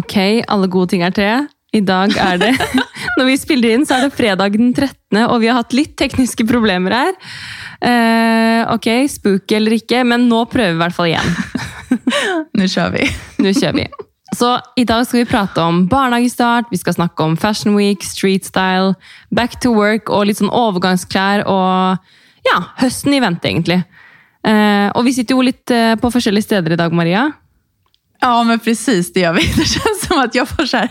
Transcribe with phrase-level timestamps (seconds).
[0.00, 0.16] Ok,
[0.48, 1.30] alle gode ting er tre.
[1.70, 2.50] I dag er det
[3.18, 5.92] Når vi spiller inn, så er det fredag den 13., og vi har hatt litt
[5.98, 7.16] tekniske problemer her.
[7.84, 11.34] Eh, ok, spooky eller ikke, men nå prøver vi i hvert fall igjen.
[12.58, 13.06] Nu kör vi.
[13.42, 13.86] Nå kjører vi.
[14.36, 18.46] Så i dag skal vi prate om barnehagestart, vi skal snakke om Fashion Week, street
[18.46, 18.94] style,
[19.34, 21.98] back to work og litt sånn overgangsklær og
[22.46, 23.80] ja, høsten i vente, egentlig.
[24.46, 27.26] Eh, og vi sitter jo litt eh, på forskjellige steder i dag, Maria.
[28.20, 29.40] Ja, men precis det gör vi.
[29.56, 30.90] Det känns som att jag får så här,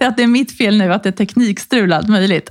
[0.00, 2.50] att det är mitt fel nu, att det är teknikstrul allt möjligt.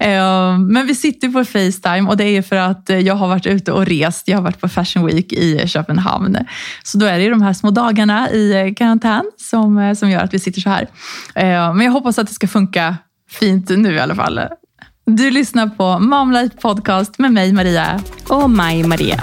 [0.00, 3.46] Ehm, men vi sitter på Facetime och det är för att eh, jag har varit
[3.46, 4.28] ute och rest.
[4.28, 6.36] Jag har varit på Fashion Week i eh, Köpenhamn.
[6.82, 10.20] Så då är det ju de här små dagarna i eh, karantän som, som gör
[10.20, 10.88] att vi sitter så här.
[11.34, 12.96] Ehm, men jag hoppas att det ska funka
[13.30, 14.40] fint nu i alla fall.
[15.06, 18.00] Du lyssnar på Mom Life Podcast med mig, Maria.
[18.28, 19.22] Och mig Maria.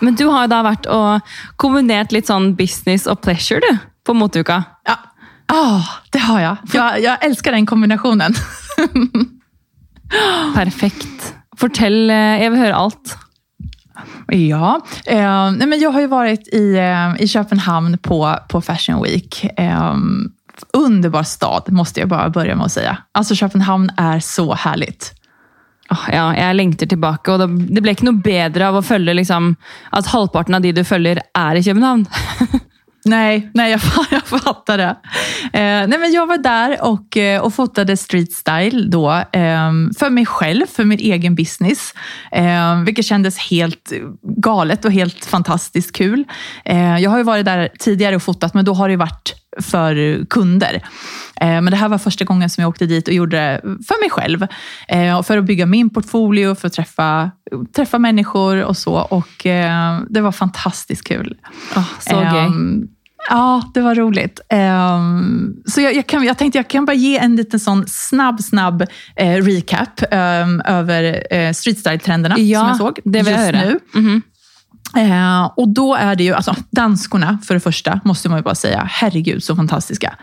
[0.00, 4.14] Men du har jo da vært og kombinert litt sånn business og pleasure, du, på
[4.16, 4.62] moteuka.
[4.88, 4.98] Ja,
[5.52, 6.56] ah, det har jag.
[6.72, 7.00] jag.
[7.02, 8.34] Jag älskar den kombinationen.
[10.54, 11.34] Perfekt.
[11.58, 13.16] Fortell, eh, jeg vil høre alt.
[14.28, 19.02] Ja, eh, nej men jag har ju varit i, eh, i Köpenhamn på, på Fashion
[19.02, 19.44] Week.
[19.56, 19.96] Eh,
[20.72, 22.96] underbar stad, måste jag bara börja med att säga.
[23.12, 25.14] Alltså Köpenhamn är så härligt.
[25.88, 29.14] Åh, ja, jeg lengter tilbake, og det, det ble ikke noe bedre av å følge
[29.16, 29.54] liksom,
[29.96, 32.04] at halvparten av de du følger, er i København.
[33.04, 34.96] Nej, nej jag, jag fattar det.
[35.52, 40.10] Eh, nej men jag var där och, eh, och fotade street style då, eh, för
[40.10, 41.94] mig själv, för min egen business.
[42.32, 46.24] Eh, vilket kändes helt galet och helt fantastiskt kul.
[46.64, 50.24] Eh, jag har ju varit där tidigare och fotat, men då har det varit för
[50.30, 50.74] kunder.
[51.40, 54.00] Eh, Men det här var första gången som jag åkte dit och gjorde det för
[54.00, 54.46] mig själv.
[54.88, 57.30] Eh, För att bygga min portfolio, för att träffa,
[57.76, 58.94] träffa människor och så.
[58.94, 61.36] Och eh, Det var fantastiskt kul.
[61.76, 62.24] Åh, så gøy.
[62.46, 62.88] Ehm,
[63.30, 64.40] Ja, det var roligt.
[64.48, 68.40] Ehm, så jag, jag, kan, jag tänkte jag kan bara ge en liten sån snabb,
[68.42, 68.84] snabb
[69.16, 73.78] recap ehm, över street style-trenderna som jag såg det just nu.
[73.94, 74.22] Mhm.
[74.96, 78.54] Eh, och då är det ju, alltså danskorna för det första, måste man ju bara
[78.54, 80.16] säga, herregud så fantastiska.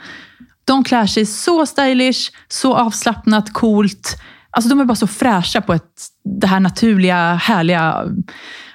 [0.66, 4.22] De klär sig så stylish, så avslappnat, coolt.
[4.52, 6.08] Alltså de är bara så fräscha på ett,
[6.42, 8.04] det här naturliga, härliga,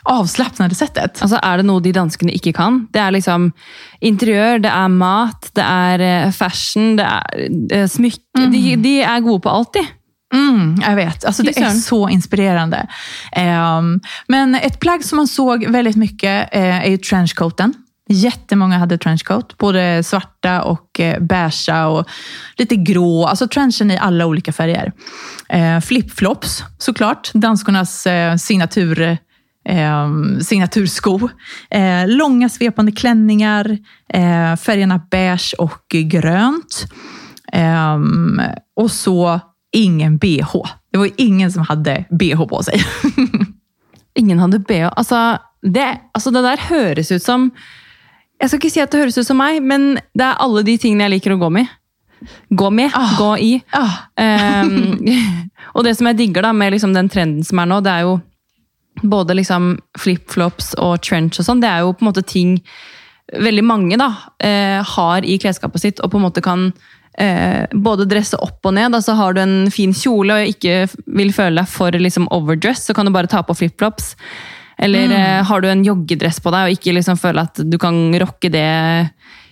[0.02, 1.22] avslappnade sättet.
[1.22, 2.84] Altså, er det noe de danskene ikke kan?
[2.92, 3.50] Det er liksom
[4.00, 8.46] interiør, det er mat, det er eh, fashion, det er eh, smykke.
[8.54, 9.84] De, de er gode på alt, de.
[10.34, 11.24] Mm, jag vet.
[11.24, 12.86] Alltså, det är så inspirerande.
[13.32, 17.74] Ehm, men ett plagg som man såg väldigt mycket eh, är ju trenchcoaten.
[18.08, 22.08] Jättemånga hade trenchcoat, både svarta och eh, beigea och
[22.56, 23.26] lite grå.
[23.26, 24.92] Alltså trenchen i alla olika färger.
[25.48, 29.00] Eh, Flipflops såklart, danskornas eh, signatur,
[29.68, 30.08] eh,
[30.40, 31.28] signatursko.
[31.70, 33.78] Eh, långa svepande klänningar,
[34.56, 36.86] färgerna beige och grönt.
[37.52, 38.40] Ehm,
[38.76, 39.40] och så
[39.72, 40.52] ingen bh.
[40.92, 42.82] Det var ju ingen som hade bh på sig.
[44.14, 44.88] Ingen hadde BH.
[44.96, 47.52] Altså det, altså, det der høres ut som
[48.40, 50.78] Jeg skal ikke si at det høres ut som meg, men det er alle de
[50.80, 51.68] tingene jeg liker å gå med.
[52.48, 53.10] Gå med, Ah.
[53.18, 53.50] gå i.
[53.76, 54.96] Ah, Ehm,
[55.76, 58.06] og det som jeg digger da med liksom den trenden som er nå, det er
[58.08, 58.14] jo
[59.04, 62.56] både liksom flip-flops og trench og sånn, det er jo på en måte ting
[63.32, 64.08] veldig mange da,
[64.40, 66.70] eh, har i klesskapet sitt, og på en måte kan
[67.18, 68.94] eh, både dresse opp og ned.
[68.94, 72.96] Altså har du en fin kjole og ikke vil føle deg for liksom overdress, så
[72.96, 74.14] kan du bare ta på flip-flops.
[74.80, 78.08] Eller eh, har du en joggedress på deg og ikke liksom føler at du kan
[78.22, 78.68] rocke det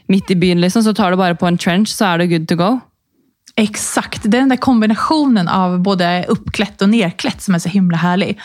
[0.09, 2.49] midt i byen, liksom, så tar du bare på en trench, så er du good
[2.49, 2.79] to go.
[3.59, 7.97] Exakt, det är den där kombinationen av både uppklätt och nerklätt som är så himla
[7.97, 8.41] härlig.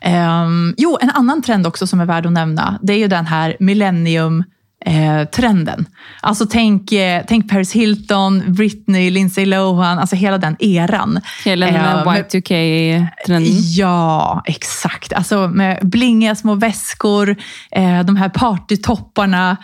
[0.00, 3.26] Ehm, jo, en annan trend också som är värd att nämna, det är ju den
[3.26, 4.44] här millennium
[4.84, 5.86] eh, trenden.
[6.20, 11.20] Alltså tänk, eh, tänk Paris Hilton, Britney, Lindsay Lohan, alltså hela den eran.
[11.44, 13.52] Hele den Eh, med- Y2K-trenden.
[13.76, 15.12] Ja, exakt.
[15.12, 17.36] Alltså med blingiga små väskor,
[17.70, 19.56] eh, de här partytopparna,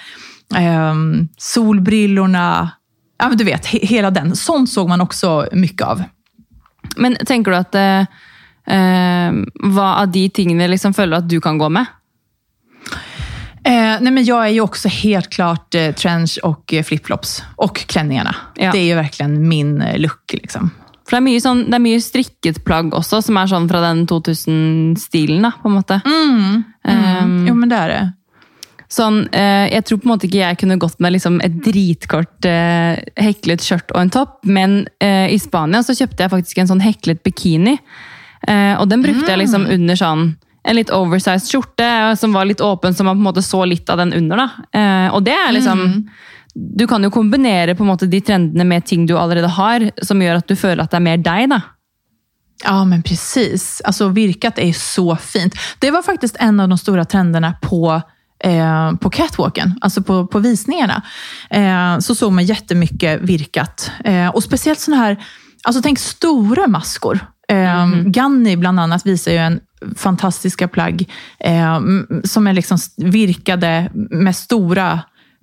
[0.56, 0.94] eh,
[1.38, 2.70] solbrillorna.
[3.18, 4.36] Ja, men du vet, he- hela den.
[4.36, 6.02] Sånt såg man också mycket av.
[6.96, 8.00] Men tenker du at eh,
[8.76, 11.86] eh, hva av de tingene liksom føler du at du kan gå med?
[13.64, 17.42] Eh, nej, men jag är ju också helt klart eh, trench och eh, flipflops.
[17.56, 18.36] Och klänningarna.
[18.54, 18.72] Ja.
[18.72, 20.32] Det är ju verkligen min eh, look.
[20.32, 20.70] Liksom.
[21.06, 23.82] For det er mye, sånn, det er mye strikket plagg også, som er sånn fra
[23.82, 25.98] den 2000-stilen, da, på en måte.
[26.06, 26.62] Mm.
[26.88, 28.02] Um, jo, men det är det.
[28.92, 32.48] Sånn, eh, jeg tror på en måte ikke jeg kunne gått med liksom et dritkort
[32.48, 36.72] eh, heklet skjørt og en topp, men eh, i Spania så kjøpte jeg faktisk en
[36.72, 37.78] sånn heklet bikini.
[38.48, 40.26] Eh, og den brukte jeg liksom under sånn
[40.64, 43.90] en litt oversized skjorte som var litt åpen, så man på en måte så litt
[43.90, 44.44] av den under.
[44.72, 46.08] Eh, og det er liksom
[46.54, 50.20] Du kan jo kombinere på en måte de trendene med ting du allerede har, som
[50.20, 51.48] gjør at du føler at det er mer deg.
[51.48, 51.60] da.
[52.64, 53.80] Ja, men precis.
[53.84, 55.54] Alltså virkat är ju så fint.
[55.78, 58.02] Det var faktiskt en av de stora trenderna på
[58.44, 61.02] eh, på catwalken, alltså på, på visningarna,
[61.50, 63.90] eh, så såg man jättemycket virkat.
[64.04, 65.24] Eh, och speciellt sådana här,
[65.62, 67.26] alltså tänk stora maskor.
[67.48, 69.60] Eh, Ganni bland annat visar ju en
[69.96, 71.04] fantastiska plagg
[71.40, 71.80] eh,
[72.24, 75.00] som är liksom virkade med stora,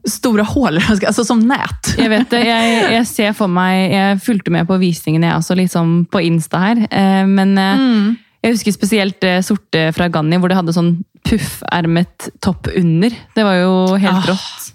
[0.07, 1.93] stora hål, alltså som nät.
[1.97, 2.43] Jeg vet det.
[2.47, 6.57] Jeg, jeg ser for meg Jeg fulgte med på visningen, jeg også, liksom på Insta
[6.63, 6.83] her.
[6.91, 10.93] Eh, Men eh, jeg husker spesielt det sorte fra Ganni, hvor det hadde sånn
[11.27, 13.11] puffermet topp under.
[13.35, 14.29] Det var jo helt Ah.
[14.31, 14.69] rått.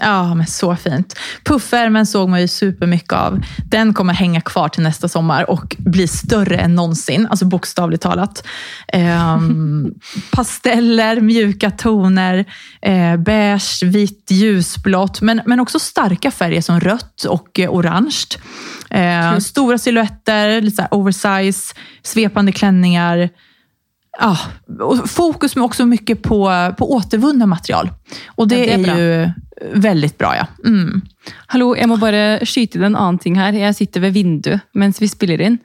[0.00, 1.18] Ja, men så fint.
[1.44, 3.42] Puffärmen såg man ju supermycket av.
[3.70, 8.46] Den kommer hänga kvar till nästa sommar och bli större än någonsin, alltså bokstavligt talat.
[8.88, 9.94] Ehm,
[10.32, 12.44] pasteller, mjuka toner,
[12.82, 18.24] eh, beige, vitt, ljusblått, men, men också starka färger som rött och eh, orange.
[18.90, 23.30] Eh, stora silhuetter, lite så oversize, svepande klänningar.
[24.20, 24.38] Ja,
[24.80, 27.90] och fokus med också mycket på, på återvunna material.
[28.26, 29.30] Och det, Ja, det är är, ju
[29.74, 30.36] väldigt bra.
[30.36, 30.46] ja.
[30.64, 31.02] Mm.
[31.46, 33.52] Hallo, jeg må bare skyte inn en annen ting her.
[33.52, 35.58] Jeg sitter ved vinduet mens vi spiller inn.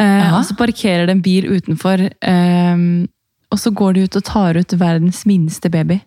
[0.00, 2.76] Eh, og så parkerer det en bil utenfor, eh,
[3.50, 6.00] og så går det ut og tar ut verdens minste baby.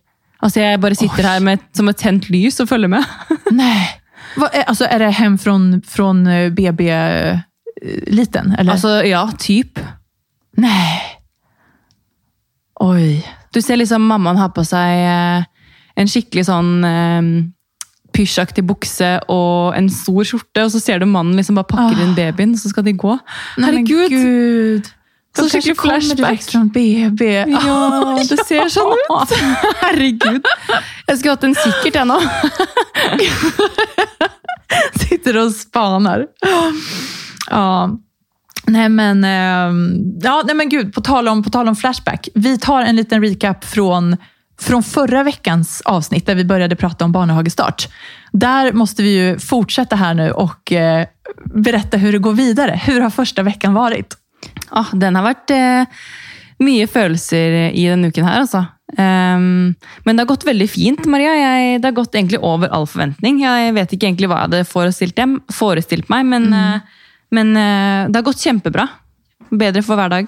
[0.44, 1.30] Altså, Jeg bare sitter Oj.
[1.30, 3.04] her med, som et tent lys og følger med.
[3.52, 3.88] Nej.
[4.38, 8.56] Vad är, alltså, är det hem från, från eh, BB-liten?
[8.60, 8.72] Eller?
[8.72, 9.80] Altså, ja, typ.
[10.58, 11.02] Nej.
[12.82, 13.22] Oj.
[13.54, 15.44] Du ser liksom mammaen har på seg eh,
[16.02, 17.28] en skikkelig sånn eh,
[18.16, 22.04] pysjaktig bukse og en stor skjorte, og så ser du mannen liksom bare pakker Ah.
[22.08, 23.14] inn babyen, så skal de gå.
[23.60, 24.10] Herregud!
[24.12, 24.90] Gud.
[25.32, 26.42] Så kanske skikkelig flashback.
[26.52, 27.22] från BB.
[27.54, 29.32] Ja, det ser sånn ut!
[29.84, 30.44] Herregud.
[31.08, 32.18] Jeg skulle hatt en sikkert, jeg nå.
[35.00, 36.26] Sitter och spanar.
[37.50, 37.90] Ja.
[38.68, 42.30] Nej men, ehm, ja, nej men gud, på tal, om, på tal om Flashback.
[42.34, 44.18] Vi tar en liten recap från,
[44.60, 47.88] från förra veckans avsnitt där vi började prata om barnhagestart.
[48.32, 51.06] Där måste vi ju fortsätta här nu och eh,
[51.46, 52.82] berätta hur det går vidare.
[52.86, 54.18] Hur har första veckan varit?
[54.70, 55.84] Ah, den har vært eh,
[56.62, 58.66] mye følelser i denne uken her, altså.
[58.98, 59.74] Ehm,
[60.04, 61.34] men det har gått veldig fint, Maria.
[61.36, 63.42] Jeg, det har gått egentlig over all forventning.
[63.44, 67.01] Jeg vet ikke egentlig hva jeg hadde forestilt, dem, forestilt meg, men, eh,
[67.32, 68.88] men eh, det har gått kjempebra.
[69.50, 70.28] Bedre for hver dag.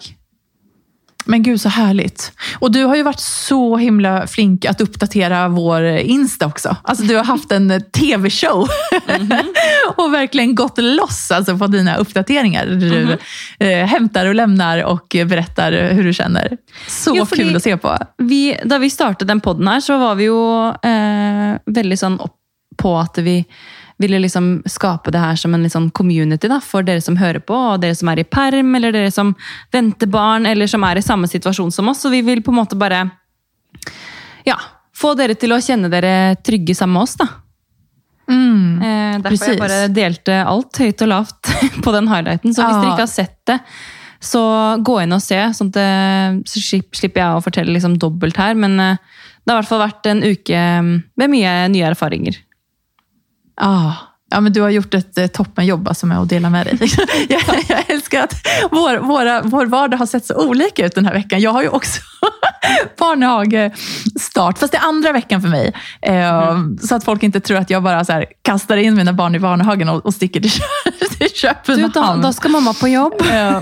[1.26, 2.32] Men gud så härligt.
[2.60, 6.76] Och du har ju varit så himla flink att uppdatera vår Insta också.
[6.84, 8.68] Alltså du har haft en tv-show
[9.96, 12.66] och verkligen gått loss alltså, på dina uppdateringar.
[12.66, 13.18] Där Du
[13.66, 16.58] eh, hämtar och lämnar och berättar hur du känner.
[16.88, 17.98] Så Jo, kul att se på.
[18.18, 22.36] vi, da vi startet den podden her, så var vi jo eh, veldig sånn opp
[22.78, 23.46] på at vi
[24.04, 27.56] ville liksom skape det her som en sånn community da, for dere som hører på,
[27.56, 29.34] og dere som er i perm, eller dere som
[29.74, 32.04] venter barn, eller som er i samme situasjon som oss.
[32.04, 33.06] Så vi vil på en måte bare
[34.48, 34.60] ja,
[34.96, 37.18] få dere til å kjenne dere trygge sammen med oss.
[37.20, 37.28] da.
[38.30, 38.80] Mm.
[38.82, 39.48] Eh, derfor Precis.
[39.52, 41.52] jeg bare delte alt høyt og lavt
[41.84, 42.54] på den highlighten.
[42.56, 43.60] Så hvis dere ikke har sett det,
[44.24, 44.44] så
[44.80, 45.40] gå inn og se.
[45.56, 48.56] Sånn at det, så slipp- slipper jeg å fortelle liksom dobbelt her.
[48.56, 49.02] Men eh,
[49.44, 50.64] det har i hvert fall vært en uke
[51.20, 52.38] med mye nye erfaringer.
[53.62, 53.96] Ja.
[54.32, 56.78] Ja, men du har gjort ett eh, toppenjobb alltså, med att dela med dig.
[57.30, 58.34] jag, jag älskar att
[58.72, 61.40] vår, våra, vår vardag har sett så olika ut den här veckan.
[61.42, 62.02] Jag har ju också
[63.00, 65.74] barnhagestart, fast det är andra veckan för mig.
[66.02, 69.36] Eh, Så att folk inte tror att jag bara så här, kastar in mina barn
[69.36, 70.62] i barnhagen och, och sticker till, till
[71.20, 72.22] Du, da, Köpenhamn.
[72.22, 73.14] da skal mamma på jobb.
[73.34, 73.62] Ja.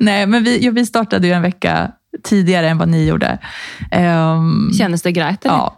[0.00, 1.90] Nej, men vi, vi startade ju en vecka
[2.24, 3.38] tidigare än vad ni gjorde.
[3.90, 5.36] Ehm, Kjennes det eller?
[5.42, 5.76] Ja.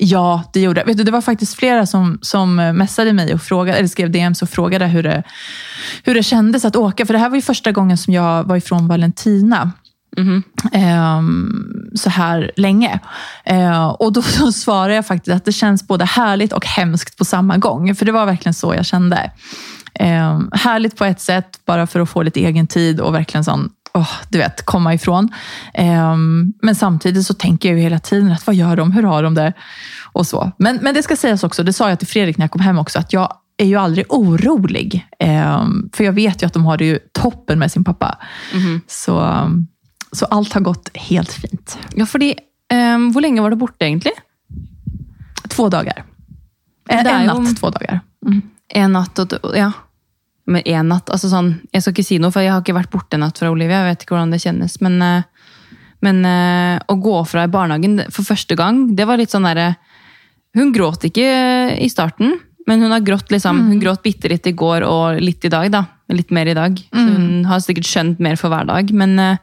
[0.00, 3.78] Ja, det gjorde Vet du, Det var faktiskt flera som, som messade mig och frågade,
[3.78, 5.22] eller skrev DMs och frågade hur det,
[6.02, 7.06] hur det kändes att åka.
[7.06, 9.72] För det här var ju första gången som jag var ifrån Valentina
[10.16, 10.42] Mhm.
[10.72, 13.00] ehm, så här länge.
[13.44, 17.24] Eh, och då så svarade jag faktiskt att det känns både härligt och hemskt på
[17.24, 17.94] samma gång.
[17.94, 19.30] För det var verkligen så jag kände.
[19.94, 23.70] Eh, härligt på ett sätt, bara för att få lite egen tid och verkligen sån,
[23.96, 25.28] åh, du vet, komma ifrån.
[25.74, 26.16] Eh,
[26.62, 28.92] men samtidigt så tänker jag ju hela tiden, att vad gör de?
[28.92, 29.52] Hur har de det?
[30.12, 30.52] Och så.
[30.58, 32.78] Men, men det ska sägas också, det sa jag till Fredrik när jag kom hem
[32.78, 35.06] också, att jag är ju aldrig orolig.
[35.18, 38.18] Eh, för jag vet ju att de har det ju toppen med sin pappa.
[38.54, 38.80] Mhm.
[38.86, 39.46] Så,
[40.12, 41.78] så allt har gått helt fint.
[41.94, 42.34] Ja, fordi
[42.72, 44.12] eh, Hvor lenge var du borte, egentlig?
[45.48, 46.04] Två dagar.
[46.88, 48.00] En, Det är en ju- natt, två dagar.
[48.26, 48.42] Mm.
[48.68, 49.26] En natt to
[49.56, 49.72] Ja.
[50.46, 51.10] Med én natt.
[51.10, 53.38] Altså sånn, jeg skal ikke si noe, for jeg har ikke vært borte en natt
[53.40, 53.82] fra Olivia.
[53.82, 54.76] Jeg vet ikke hvordan det kjennes.
[54.84, 55.48] Men, eh,
[56.06, 59.74] men eh, å gå fra i barnehagen for første gang, det var litt sånn derre
[60.56, 61.24] Hun gråt ikke
[61.84, 65.44] i starten, men hun har grått liksom, hun gråt bitte litt i går og litt
[65.44, 65.68] i dag.
[65.70, 65.82] da.
[66.08, 66.78] Litt mer i dag.
[66.80, 68.88] Så hun har sikkert skjønt mer for hver dag.
[68.96, 69.36] Men eh,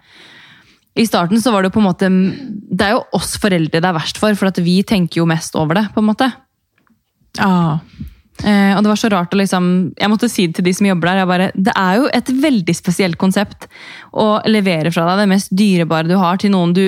[0.97, 3.95] i starten så var det på en måte Det er jo oss foreldre det er
[3.95, 5.85] verst for, for vi tenker jo mest over det.
[5.93, 6.31] på en måte.
[7.37, 7.79] Ja.
[8.41, 9.65] Eh, og det var så rart å liksom
[9.99, 11.19] Jeg måtte si det til de som jobber der.
[11.21, 13.67] Jeg bare, det er jo et veldig spesielt konsept
[14.11, 16.87] å levere fra deg det mest dyrebare du har, til noen du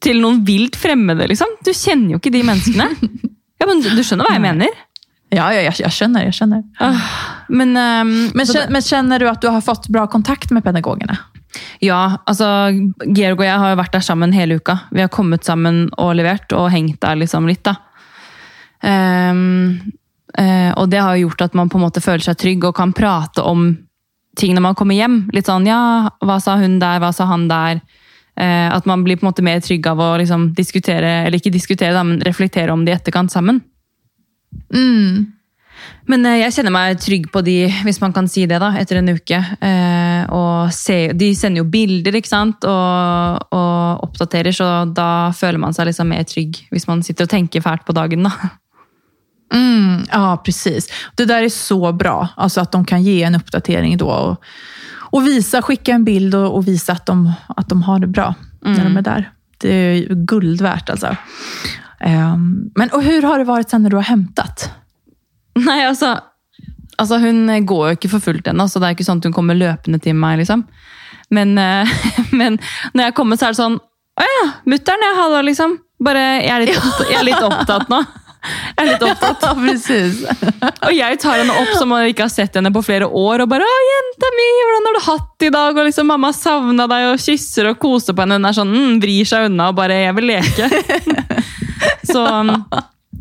[0.00, 1.48] til noen vilt fremmede, liksom.
[1.64, 2.88] Du kjenner jo ikke de menneskene.
[3.60, 4.68] Ja, men Du skjønner hva jeg mener?
[5.30, 6.62] Ja, ja, jag, jag känner, jag känner.
[7.48, 10.64] Men, ehm, Men, så kä- men känner du att du har fått bra kontakt med
[10.64, 11.16] pedagogerna?
[11.80, 12.46] Ja, altså
[13.06, 14.78] Georg og jeg har jo vært der sammen hele uka.
[14.90, 17.76] Vi har kommet sammen og levert og hengt der liksom litt, da.
[20.38, 22.76] Eh, og det har jo gjort at man på en måte føler seg trygg og
[22.76, 23.72] kan prate om
[24.38, 25.24] ting når man kommer hjem.
[25.34, 27.82] Litt sånn ja, hva sa hun der, hva sa han der?
[28.40, 31.52] Eh, at man blir på en måte mer trygg av å liksom diskutere, eller ikke
[31.52, 33.60] diskutere, da, men reflektere om det i etterkant sammen.
[34.74, 35.26] Mm.
[36.10, 39.00] Men eh, jeg kjenner meg trygg på de, hvis man kan si det, da, etter
[39.00, 39.40] en uke.
[39.66, 42.64] Eh, og se, de sender jo bilder ikke sant?
[42.68, 47.30] Og, og oppdaterer, så da føler man seg liksom mer trygg hvis man sitter och
[47.30, 48.22] tänker fælt på dagen.
[48.22, 48.50] da.
[49.54, 50.88] Mm, ja, precis.
[51.14, 54.42] Det där är så bra, alltså att de kan ge en uppdatering då och,
[54.96, 58.34] och visa, skicka en bild och, och visa att de, att de har det bra
[58.60, 59.30] när de är där.
[59.58, 61.16] Det är ju guld värt alltså.
[62.00, 64.70] Ehm, men och hur har det varit sen när du har hämtat?
[65.58, 66.18] Nei, altså,
[66.96, 69.32] altså Hun går jo ikke for fullt ennå, så det er ikke sånn at hun
[69.36, 70.38] kommer løpende til meg.
[70.38, 70.64] liksom.
[71.30, 71.88] Men, eh,
[72.32, 72.58] men
[72.94, 73.78] når jeg kommer, så er det sånn
[74.20, 75.78] Å ja, mutter'n, ja, hallo, liksom.
[76.04, 78.00] Opptatt- jeg er litt opptatt nå.
[78.40, 79.42] Jeg er litt opptatt.
[79.44, 80.20] Ja, precis.
[80.86, 83.44] Og jeg tar henne opp som om jeg ikke har sett henne på flere år.
[83.44, 86.86] Og bare jenta mi, hvordan har du hatt det i dag?' Og liksom 'Mamma savna
[86.88, 88.40] deg', og kysser og koser på henne.
[88.40, 90.70] Hun er sånn, mm, vrir seg unna og bare 'Jeg vil leke'.
[92.12, 92.64] Så um,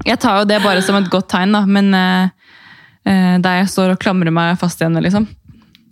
[0.06, 1.66] jeg tar jo det bare som et godt tegn, da.
[1.66, 2.30] Men eh,
[3.06, 5.28] eh, der jeg står og klamrer meg fast i henne, liksom.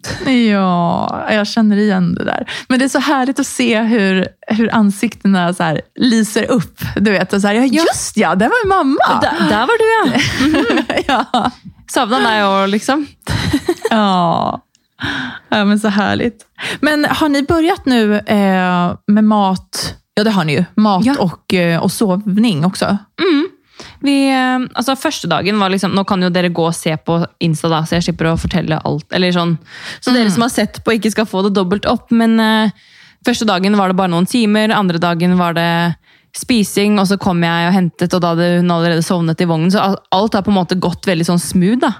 [0.51, 2.51] Ja, jag känner igen det där.
[2.69, 6.79] Men det är så härligt att se hur, hur ansiktena så här lyser upp.
[6.95, 9.19] Du vet, och så här, ja just ja, det var ju mamma.
[9.21, 10.21] Der, der var du,
[11.07, 11.25] ja!
[11.33, 11.51] ja.
[11.91, 13.05] Savna deg òg, liksom.
[13.89, 14.61] Ja.
[15.49, 16.45] ja, men så härligt.
[16.81, 19.95] Men har ni börjat nu eh, med mat?
[20.13, 20.65] Ja, det har ni ju.
[20.75, 21.15] Mat Ja.
[21.19, 22.97] och, eh, och sovning också.
[24.03, 27.19] Vi, eh, altså Første dagen var liksom Nå kan jo dere gå og se på
[27.41, 29.07] Insta, da, så jeg slipper å fortelle alt.
[29.11, 29.57] eller sånn.
[30.01, 32.11] Så dere som har sett på, ikke skal få det dobbelt opp.
[32.11, 32.71] Men eh,
[33.25, 34.69] første dagen var det bare noen timer.
[34.75, 35.95] Andre dagen var det
[36.37, 39.71] spising, og så kom jeg og hentet, og da hadde hun allerede sovnet i vognen.
[39.73, 41.79] Så al- alt har på en måte gått veldig sånn smooth.
[41.81, 41.93] da.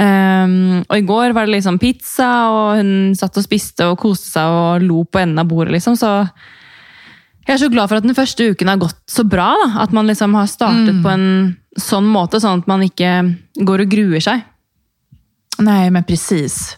[0.00, 4.30] Ehm, og i går var det liksom pizza, og hun satt og spiste og koste
[4.36, 5.72] seg og lo på enden av bordet.
[5.76, 6.28] liksom, så
[7.50, 9.48] jeg er så glad for at den første uken har gått så bra.
[9.64, 9.82] da.
[9.82, 13.14] At man liksom har startet på en sånn måte, sånn at man ikke
[13.66, 14.44] går og gruer seg.
[15.60, 16.76] Nej, men precis.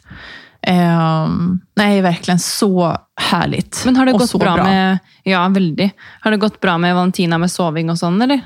[0.67, 3.83] Ehm, nej, verkligen så härligt.
[3.85, 5.91] Men har det Och gått så bra, med Ja, veldig.
[6.21, 8.41] Har det gått bra med Valentina med soving og sånn, eller?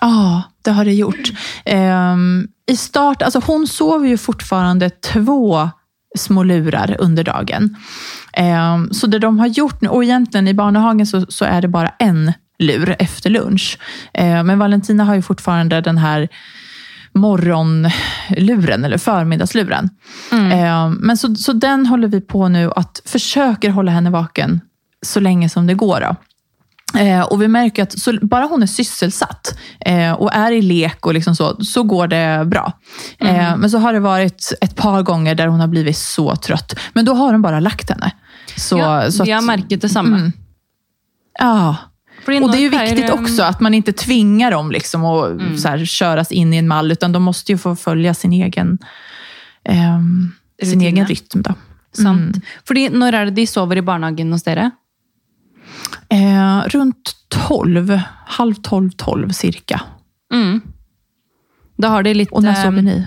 [0.00, 1.32] Ja, det har det gjort.
[1.64, 5.70] Ehm, I start, alltså hon sover ju fortfarande två
[6.18, 7.76] små lurar under dagen.
[8.32, 11.68] Ehm, så det de har gjort nu, och egentligen i barnhagen så, så är det
[11.68, 13.78] bara en lur efter lunch.
[14.14, 16.28] Ehm, men Valentina har ju fortfarande den här
[17.14, 19.90] morgonluren, eller förmiddagsluren.
[20.52, 24.60] Ehm, men så, så den håller vi på nu att försöker hålla henne vaken
[25.06, 26.00] så länge som det går.
[26.00, 26.16] Då.
[26.98, 31.06] Eh, och vi märker att så, bara hon är sysselsatt eh, och är i lek
[31.06, 32.72] och liksom så, så går det bra.
[33.18, 36.78] Eh, men så har det varit ett par gånger där hon har blivit så trött.
[36.92, 38.12] Men då har hon bara lagt henne.
[38.56, 40.16] Så, ja, så att, merket det samme.
[40.16, 40.32] Mm.
[41.38, 41.76] ja.
[42.26, 45.84] Och det är ju viktigt också att man inte tvingar dem liksom att så här,
[45.84, 48.78] köras in i en mall, utan de måste ju få följa sin egen,
[49.64, 50.32] ehm,
[50.62, 51.42] sin egen rytm.
[51.42, 51.54] Då.
[51.92, 52.38] Sant.
[52.68, 54.70] Fordi når er det de sover i barnehagen hos dere?
[56.08, 57.16] Eh, runt
[57.48, 59.80] 12, halv 12, 12 cirka.
[60.34, 60.60] Mm.
[61.76, 62.34] Då har det lite...
[62.34, 63.06] Och när sover ehm, ni?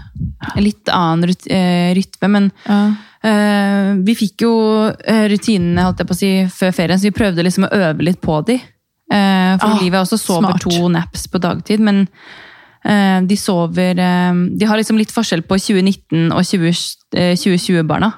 [0.56, 2.88] Lite annan eh, rytm, men ja.
[3.30, 7.12] eh, vi fick ju eh, rutinerna, höll jag på att säga, för ferien, så vi
[7.12, 8.54] prövade liksom att öva lite på det.
[9.14, 10.62] Eh, för ah, Olivia också sover smart.
[10.62, 12.08] två naps på dagtid, men
[12.86, 13.96] eh, de sover
[14.60, 16.72] De har liksom lite skillnad på 2019 och 20,
[17.16, 18.12] 2020-barnen.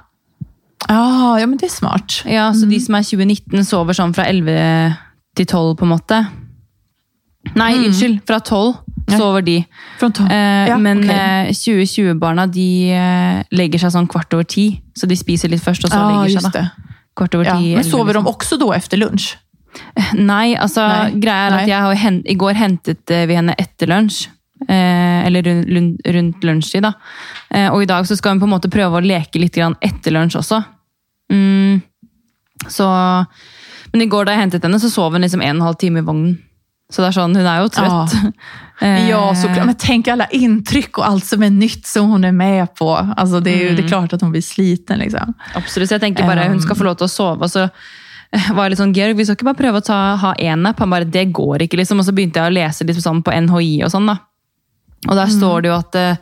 [0.88, 2.24] Ah, ja, men det är smart.
[2.26, 2.70] Ja, Så mm.
[2.70, 4.94] de som er 2019, sover sånn fra 11
[5.36, 6.26] till 12, på något sätt?
[7.56, 7.86] Nej, mm.
[7.86, 8.20] unnskyld.
[8.28, 8.74] Fra 12
[9.18, 9.58] sover de.
[10.30, 11.48] Eh, ja, men okay.
[11.48, 15.84] Eh, 2020-barna de eh, lägger sig sånn kvart över 10, Så de spiser lite först
[15.84, 16.52] och så ah, legger seg.
[16.52, 16.70] da.
[17.16, 17.60] Kvart over ja.
[17.60, 19.36] 10, men sover de også da etter lunsj?
[20.14, 22.52] Nej, grejen är greia er at jeg hent, i går
[23.12, 24.30] eh, vi henne etter lunsj.
[24.68, 26.94] Eh, eller rundt, rundt lunsjtid, da.
[27.50, 30.12] Eh, og i dag så skal hun på en måte prøve å leke litt etter
[30.12, 30.64] lunsj også.
[31.34, 31.82] Mm,
[32.68, 32.88] så
[33.92, 35.78] Men i går da jeg hentet henne, så sov hun liksom en og en halv
[35.80, 36.38] time i vognen.
[36.92, 38.16] Så det er sånn, hun er jo trøtt.
[38.82, 39.66] Eh, Ja, såklart.
[39.66, 42.92] Men tänk alla intryck och allt som är nytt som hon är med på.
[43.18, 45.00] Alltså det är ju det är klart att hon blir sliten.
[45.00, 45.34] Liksom.
[45.56, 45.90] Absolutt.
[45.90, 47.50] Så jeg tenker bare hun skal få lov til å sove.
[47.50, 50.62] Så eh, var litt sånn, Georg, vi skal ikke bare prøve å ta, ha en
[50.62, 50.78] nap?
[50.80, 52.04] Han bare, det går ikke, liksom.
[52.04, 54.14] Og så jeg å lese litt sånn på NHI og sånn,
[55.04, 55.12] da.
[55.12, 56.18] Og der står det jo at eh,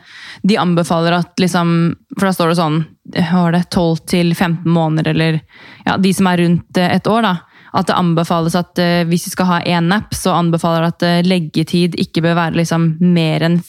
[0.46, 1.70] de anbefaler at liksom
[2.18, 2.78] For da står det sånn
[3.14, 5.40] eh, hva var det, 12 til 15 måneder, eller
[5.86, 7.36] ja, de som er rundt eh, et år, da.
[7.76, 11.06] At det anbefales at eh, hvis vi skal ha én nap, så anbefaler det at
[11.08, 13.60] eh, leggetid ikke bør være liksom mer enn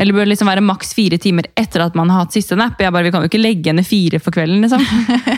[0.00, 2.80] eller bør liksom være maks fire timer etter at man har hatt siste nap.
[2.80, 4.80] Jeg bare, Vi kan jo ikke legge henne fire for kvelden, liksom.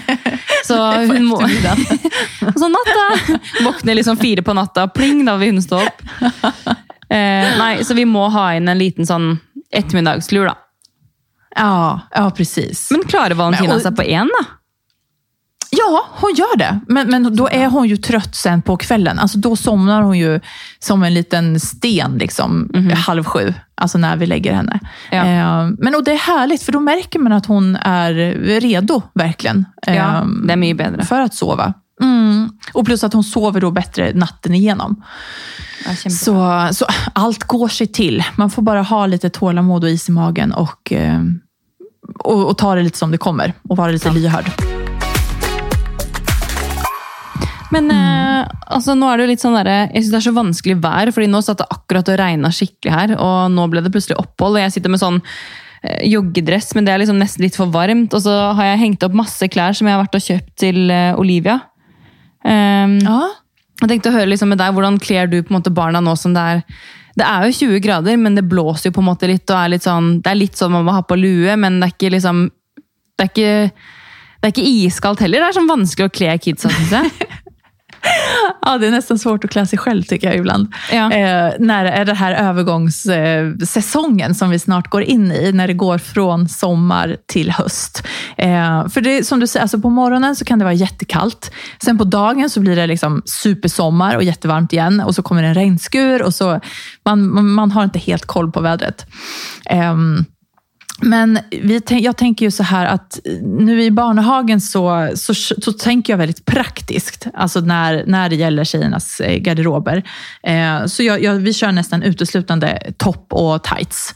[0.68, 0.78] Så
[1.10, 1.40] hun må
[2.60, 3.38] så natta!
[3.66, 6.00] Våkner liksom fire på natta, pling, da vil hun stå opp.
[7.10, 9.38] Eh, nei, så vi må ha inn en liten sånn
[9.70, 10.56] ettermiddagslur, da.
[11.56, 12.90] Ja, ja, precis.
[12.90, 14.44] Men klarer Valentina Men, seg på én, da?
[15.76, 16.80] Ja, hon gör det.
[16.88, 19.18] Men, men då är hon ju trött sen på kvällen.
[19.18, 20.40] Alltså då somnar hon ju
[20.78, 22.70] som en liten sten liksom,
[23.06, 23.54] halv sju.
[23.74, 24.80] Alltså när vi lägger henne.
[25.10, 25.24] Ja.
[25.26, 28.12] Eh, men och det är härligt, för då märker man att hon är
[28.60, 29.64] redo, verkligen.
[29.86, 31.04] Ja, eh, det är mycket bättre.
[31.04, 31.74] För att sova.
[32.02, 32.50] Mm.
[32.72, 35.04] Och plus att hon sover då bättre natten igenom.
[35.86, 38.24] Ja, Så, så allt går sig till.
[38.36, 41.20] Man får bara ha lite tålamod och is i magen och, eh,
[42.18, 43.52] och, och ta det lite som det kommer.
[43.68, 44.50] Och vara lite lyhörd.
[47.74, 50.32] Men eh, altså, nå er det jo litt sånn derre Jeg syns det er så
[50.36, 53.90] vanskelig vær, fordi nå satt det akkurat og regna skikkelig her, og nå ble det
[53.94, 55.18] plutselig opphold, og jeg sitter med sånn
[55.82, 59.06] eh, joggedress, men det er liksom nesten litt for varmt, og så har jeg hengt
[59.08, 61.58] opp masse klær som jeg har vært og kjøpt til eh, Olivia.
[62.44, 63.20] Um, Ja.
[63.82, 66.12] Jeg tenkte å høre liksom med deg, Hvordan kler du på en måte barna nå
[66.16, 66.60] som det er
[67.18, 69.48] Det er jo 20 grader, men det blåser jo på en måte litt.
[69.50, 71.88] og er litt sånn, Det er litt sånn man må ha på lue, men det
[71.88, 72.44] er ikke liksom
[73.18, 73.72] Det er ikke,
[74.40, 75.40] det er ikke iskaldt heller.
[75.40, 77.10] Det er sånn vanskelig å kle kidsa, syns jeg.
[78.62, 80.72] Ja, det är nästan svårt att klä sig själv tycker jag ibland.
[80.92, 81.12] Ja.
[81.12, 85.74] Eh, när det är den här övergångssäsongen som vi snart går in i, när det
[85.74, 88.06] går från sommar till höst.
[88.36, 91.50] Eh, för det som du säger, alltså på morgonen så kan det vara jättekallt.
[91.84, 95.48] Sen på dagen så blir det liksom supersommar och jättevarmt igen och så kommer det
[95.48, 96.60] en regnskur och så
[97.04, 99.06] man, man, man har inte helt koll på vädret.
[99.66, 100.24] Ehm,
[101.00, 106.12] men vi, jag tänker ju så här att nu i barnhagen så, så, så tänker
[106.12, 107.26] jag väldigt praktiskt.
[107.34, 110.02] Alltså när, när det gäller tjejernas eh, garderober.
[110.42, 114.14] Eh, så jag, jag, vi kör nästan uteslutande topp och tights.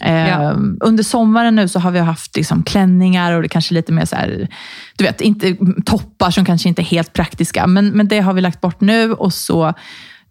[0.00, 0.56] Eh, Ja.
[0.80, 4.16] Under sommaren nu så har vi haft liksom klänningar och det kanske lite mer så
[4.16, 4.48] här,
[4.96, 7.66] du vet, inte toppar som kanske inte är helt praktiska.
[7.66, 9.74] Men, men det har vi lagt bort nu och så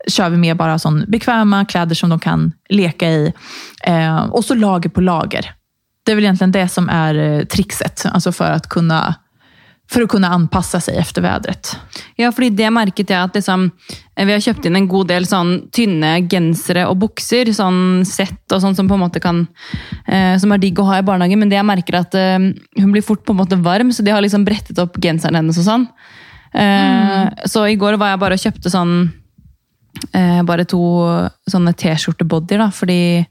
[0.08, 3.34] kör vi med bara sån bekväma kläder som de kan leka i.
[3.84, 5.52] Eh, och så lager på lager.
[6.04, 9.16] Det är väl egentligen det som är eh, trixet, alltså för att kunna,
[9.90, 11.80] för att kunna anpassa sig efter vädret.
[12.16, 13.72] Ja, fordi det merket jeg at liksom,
[14.16, 15.28] eh, vi har kjøpt inn en god del
[15.72, 19.48] tynne gensere og bukser, sånn sett og sånn som på en kan,
[20.08, 22.40] eh, som er digg å ha i barnehagen, men det jeg merker at eh,
[22.80, 25.66] hun blir fort på en varm, så de har liksom brettet opp genseren hennes og
[25.66, 25.88] sånn.
[26.54, 29.12] Eh, Så i går var jeg bare og kjøpte sånn,
[30.14, 33.28] eh, bare to sånne t-skjorte-bodyer fordi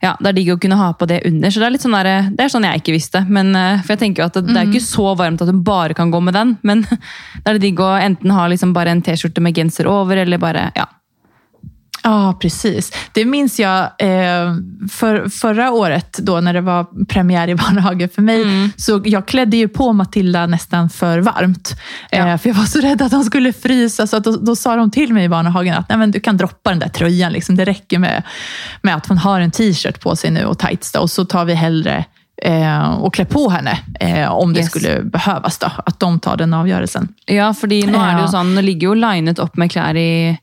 [0.00, 1.52] ja, det er digg å kunne ha på det under.
[1.52, 3.20] Så det er litt sånn, der, det er sånn jeg ikke visste.
[3.28, 5.60] Men, eh, for jeg tenker jo at det, det er ikke så varmt at hun
[5.66, 6.54] bare kan gå med den.
[6.64, 6.86] Men
[7.42, 10.40] da er det digg å enten ha liksom bare en T-skjorte med genser over, eller
[10.40, 10.88] bare ja.
[12.02, 12.92] Ja, precis.
[13.12, 14.54] Det minns jag eh,
[14.90, 18.70] för, förra året då när det var premiär i Barnhagen för mig.
[18.76, 21.74] Så jag klädde ju på Matilda nästan för varmt.
[22.12, 24.06] Eh, för jag var så rädd att hon skulle frysa.
[24.06, 26.70] Så då, då sa de till mig i Barnhagen att Nej, men du kan droppa
[26.70, 27.32] den där tröjan.
[27.32, 27.56] Liksom.
[27.56, 28.22] Det räcker med,
[28.82, 30.92] med att hon har en t-shirt på sig nu och tights.
[30.92, 32.04] Då, och så tar vi hellre
[32.42, 34.68] eh, och klä på henne eh, om det Yes.
[34.70, 35.58] skulle behövas.
[35.58, 37.08] Då, att de tar den avgörelsen.
[37.26, 38.28] Ja, fordi nå er det Ja.
[38.28, 40.38] sånn, nå ligger jo linet opp med klær i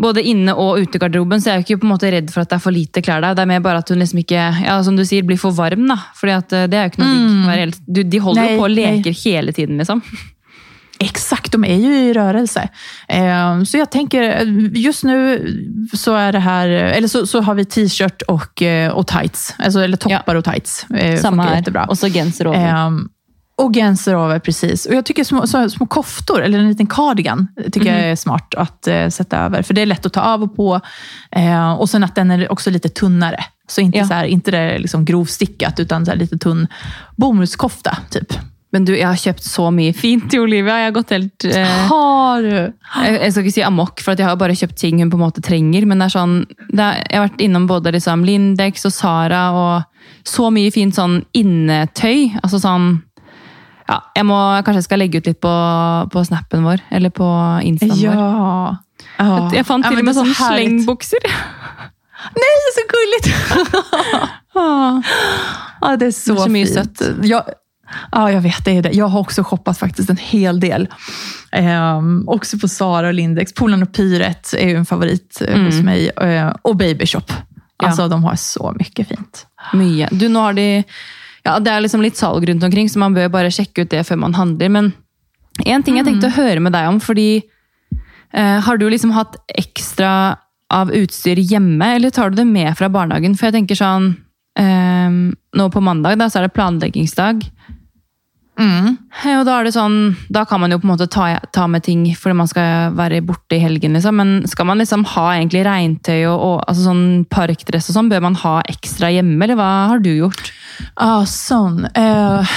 [0.00, 2.48] både inne- og utegarderoben, så jeg er jo ikke på en måte redd for at
[2.48, 3.34] det er for lite klær der.
[3.34, 5.86] Det er mer bare at hun liksom ikke, ja, som du sier, blir for varm,
[5.88, 5.96] da.
[6.14, 7.56] Fordi at eh, det er jo ikke noe digg.
[7.58, 8.46] helt- Du, de holder Mm.
[8.46, 8.96] Nej, jo på og nej.
[9.02, 10.02] leker hele tiden, liksom.
[11.00, 12.68] Exakt, de är ju i rörelse.
[13.08, 14.22] Eh, så jag tänker,
[14.76, 15.46] just nu
[15.92, 19.54] så är det här, eller så, så har vi t-shirt och, eh, och tights.
[19.58, 20.86] Alltså, eller toppar och tights.
[20.90, 21.56] Eh, her.
[21.56, 21.86] jättebra.
[21.88, 22.58] Og så genser over.
[22.86, 23.08] Ehm,
[23.56, 24.86] Och genser över, precis.
[24.86, 28.54] Och jag tycker små, så, små koftor, eller en liten cardigan, tycker jag är smart
[28.54, 29.62] att eh, sätta över.
[29.62, 30.80] För det är lätt att ta av och på.
[31.30, 33.44] Eh, och sen att den är också lite tunnare.
[33.68, 34.06] Så inte, Ja.
[34.06, 36.66] så här, inte det liksom grovstickat, utan så lite tunn
[37.16, 38.32] bomullskofta, typ.
[38.72, 40.78] Men du, jeg har kjøpt så mye fint til Olivia.
[40.80, 42.54] Jeg har gått helt eh, Har du?
[43.04, 45.18] jeg, jeg skal ikke si amok, for at jeg har bare kjøpt ting hun på
[45.20, 45.84] en måte trenger.
[45.86, 46.36] Men det er sånn,
[46.72, 50.96] det er, jeg har vært innom både liksom Lindex og Sara, og så mye fint
[50.96, 52.32] sånn innetøy.
[52.42, 53.02] Altså sånn
[53.88, 55.54] ja, jeg må, Kanskje jeg skal legge ut litt på,
[56.12, 57.28] på snappen vår, eller på
[57.66, 58.14] instaen vår.
[58.14, 58.76] Ja.
[59.18, 59.50] ja.
[59.56, 61.18] Jeg fant Ja, til og med är så sånne slengbukser.
[62.42, 63.26] Nej, så gulligt!
[65.80, 66.98] ja, det är så, Det är så mycket fint.
[66.98, 67.16] sött.
[67.22, 67.42] Jag,
[68.12, 68.64] ja, jag vet.
[68.64, 68.90] Det är det.
[68.92, 70.88] Jag har också shoppat faktiskt en hel del.
[71.52, 73.52] Ehm, också på Zara och Lindex.
[73.54, 76.08] Polarn och Pyret är ju en favorit eh, hos mig.
[76.08, 77.22] Eh, och Baby Shop.
[77.84, 79.46] Alltså, de har så mycket fint.
[79.72, 80.08] Mye.
[80.12, 80.84] Du, nå har de
[81.42, 84.04] ja, Det er liksom litt salg rundt omkring, så man bør bare sjekke ut det
[84.06, 84.70] før man handler.
[84.70, 84.92] Men
[85.66, 87.42] en ting jeg tenkte å høre med deg om, fordi
[88.32, 90.38] eh, Har du liksom hatt ekstra
[90.72, 93.34] av utstyr hjemme, eller tar du det med fra barnehagen?
[93.36, 94.14] For jeg tenker sånn
[94.58, 95.10] eh,
[95.58, 97.42] Nå på mandag da, så er det planleggingsdag.
[98.60, 98.96] Mm.
[99.40, 101.24] Og da er det sånn, da kan man jo på en måte ta,
[101.56, 103.96] ta med ting fordi man skal være borte i helgen.
[103.96, 104.18] Liksom.
[104.20, 108.26] Men skal man liksom ha egentlig regntøy og, og altså sånn parkdress og sånn, bør
[108.28, 110.52] man ha ekstra hjemme, eller hva har du gjort?
[110.96, 111.84] Ja, sån.
[111.94, 112.48] Eh,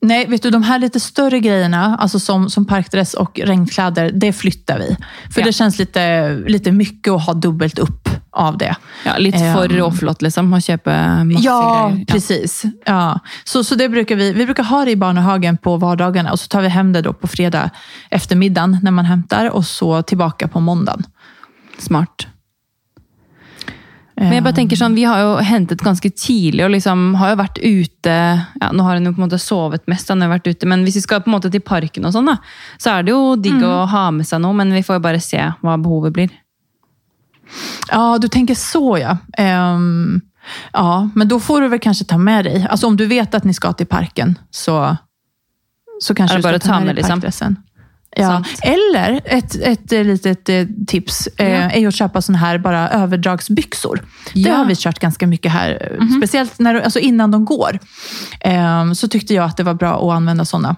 [0.00, 4.32] nej, vet du, de här lite större grejerna, alltså som, som parkdress och regnkläder, det
[4.32, 4.96] flyttar vi.
[5.32, 5.46] För Ja.
[5.46, 8.76] det känns lite, lite mycket att ha dubbelt upp av det.
[9.04, 10.52] Ja, litt Eh, for råflott, liksom.
[10.54, 12.04] Å kjøpe masse Ja, greier.
[12.06, 12.62] precis.
[12.86, 13.20] Ja.
[13.44, 16.48] Så, så det brukar vi, vi brukar ha det i barnhagen på vardagarna och så
[16.48, 17.70] tar vi hem det då på fredag
[18.10, 21.02] eftermiddagen när man hämtar och så tillbaka på måndagen.
[21.78, 22.26] Smart.
[24.16, 27.38] Men jeg bare tenker sånn, Vi har jo hentet ganske tidlig og liksom har jo
[27.40, 28.16] vært ute
[28.60, 30.84] ja, Nå har hun jo på en måte sovet mest, han har vært ute, men
[30.84, 32.36] hvis vi skal på en måte til parken, og sånn da,
[32.76, 34.56] så er det jo digg å ha med seg noe.
[34.56, 36.34] Men vi får jo bare se hva behovet blir.
[37.90, 39.16] Ja, du tänker så ja.
[39.38, 40.20] Ehm,
[40.72, 43.44] ja, men då får du väl kanske ta med dig, alltså om du vet att
[43.44, 44.96] ni ska till parken så,
[46.00, 47.20] så kanske Är du det bara ska att ta ta med med, dig liksom?
[47.20, 47.56] parkdressen.
[48.16, 48.44] Ja.
[48.62, 51.70] Eller ett, ett eh, litet eh, tips eh, Ja.
[51.70, 54.02] är ju att köpa såna här bara överdragsbyxor.
[54.34, 54.54] Det Ja.
[54.54, 57.78] har vi kört ganska mycket här, eh, speciellt när, alltså innan de går.
[58.40, 60.76] Ehm, så tyckte jag att det var bra att använda såna.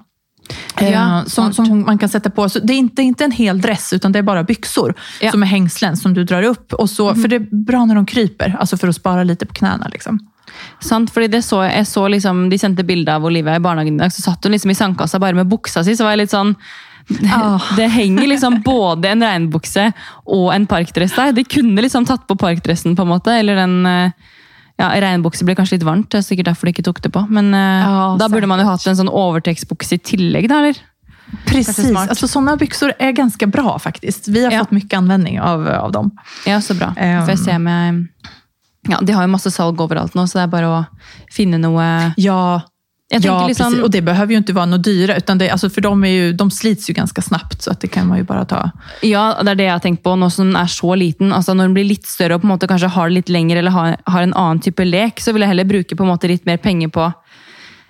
[0.80, 1.54] Ja, Ehm, som, smart.
[1.68, 2.48] som man kan sätta på.
[2.48, 5.30] Så det är inte, inte en hel dress, utan det är bara byxor Ja.
[5.30, 6.72] som är hängslen som du drar upp.
[6.72, 9.54] Och så, För det är bra när de kryper, alltså för att spara lite på
[9.54, 9.88] knäna.
[9.92, 10.18] Liksom.
[10.80, 13.98] Sant, fordi det så, jeg så liksom, De sendte bilde av Olivia i barnehagen i
[13.98, 15.96] dag, så satt hun liksom i sandkassa bare med buksa si.
[15.96, 16.54] Så var jeg litt sånn
[17.34, 17.60] Ah.
[17.76, 19.90] Det henger liksom både en regnbukse
[20.26, 21.32] og en parkdress der.
[21.36, 23.34] De kunne liksom tatt på parkdressen, på en måte.
[23.34, 24.10] Eller den eh,
[24.80, 27.26] ja, Regnbukse ble kanskje litt varmt, det er sikkert derfor de ikke tok det på.
[27.28, 28.86] Men eh, Ja, da burde man jo säkert.
[28.86, 30.80] hatt en sånn overtrekksbukse i tillegg, da, eller?
[31.46, 34.28] Precis, alltså, sådana byxor är ganska bra faktiskt.
[34.28, 34.58] Vi har Ja.
[34.64, 36.10] fått mycket användning av, av dem.
[36.46, 36.86] Ja, så bra.
[36.96, 37.24] Um.
[37.26, 38.08] Får jeg se jeg
[38.88, 40.86] Ja, de har jo masse salg overalt nå, så det er bare å
[41.32, 42.60] finne noe Ja,
[43.14, 43.82] Tenker ja liksom- precis.
[43.84, 46.32] Och det behöver ju inte vara något dyra, utan det, alltså, för de, är ju,
[46.32, 48.70] de slits ju ganska snabbt, så att det kan man ju bara ta.
[49.02, 51.32] Ja, det er det jeg har tenkt på nå som er så liten.
[51.32, 53.70] altså Når den blir litt større og på måte kanskje har det litt lenger, eller
[53.70, 56.56] har, har en annen type lek, så vil jeg heller bruke på måte litt mer
[56.56, 57.12] penger på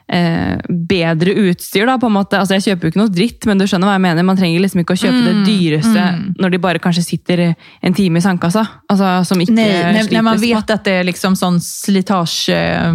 [0.08, 1.87] eh, bedre utstyr.
[1.87, 2.38] da, på måte.
[2.38, 4.26] Altså Jeg kjøper jo ikke noe dritt, men du skjønner hva jeg mener.
[4.26, 6.04] Man trenger liksom ikke å kjøpe det dyreste
[6.40, 8.66] når de bare kanskje sitter en time i sandkassa.
[8.88, 12.48] Altså, som Nej, när, när man vet att det är liksom sån slitage...
[12.48, 12.94] Eh,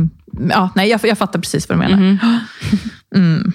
[0.49, 2.17] ja, nej, jag, jag fattar precis vad du menar.
[3.15, 3.53] Mm.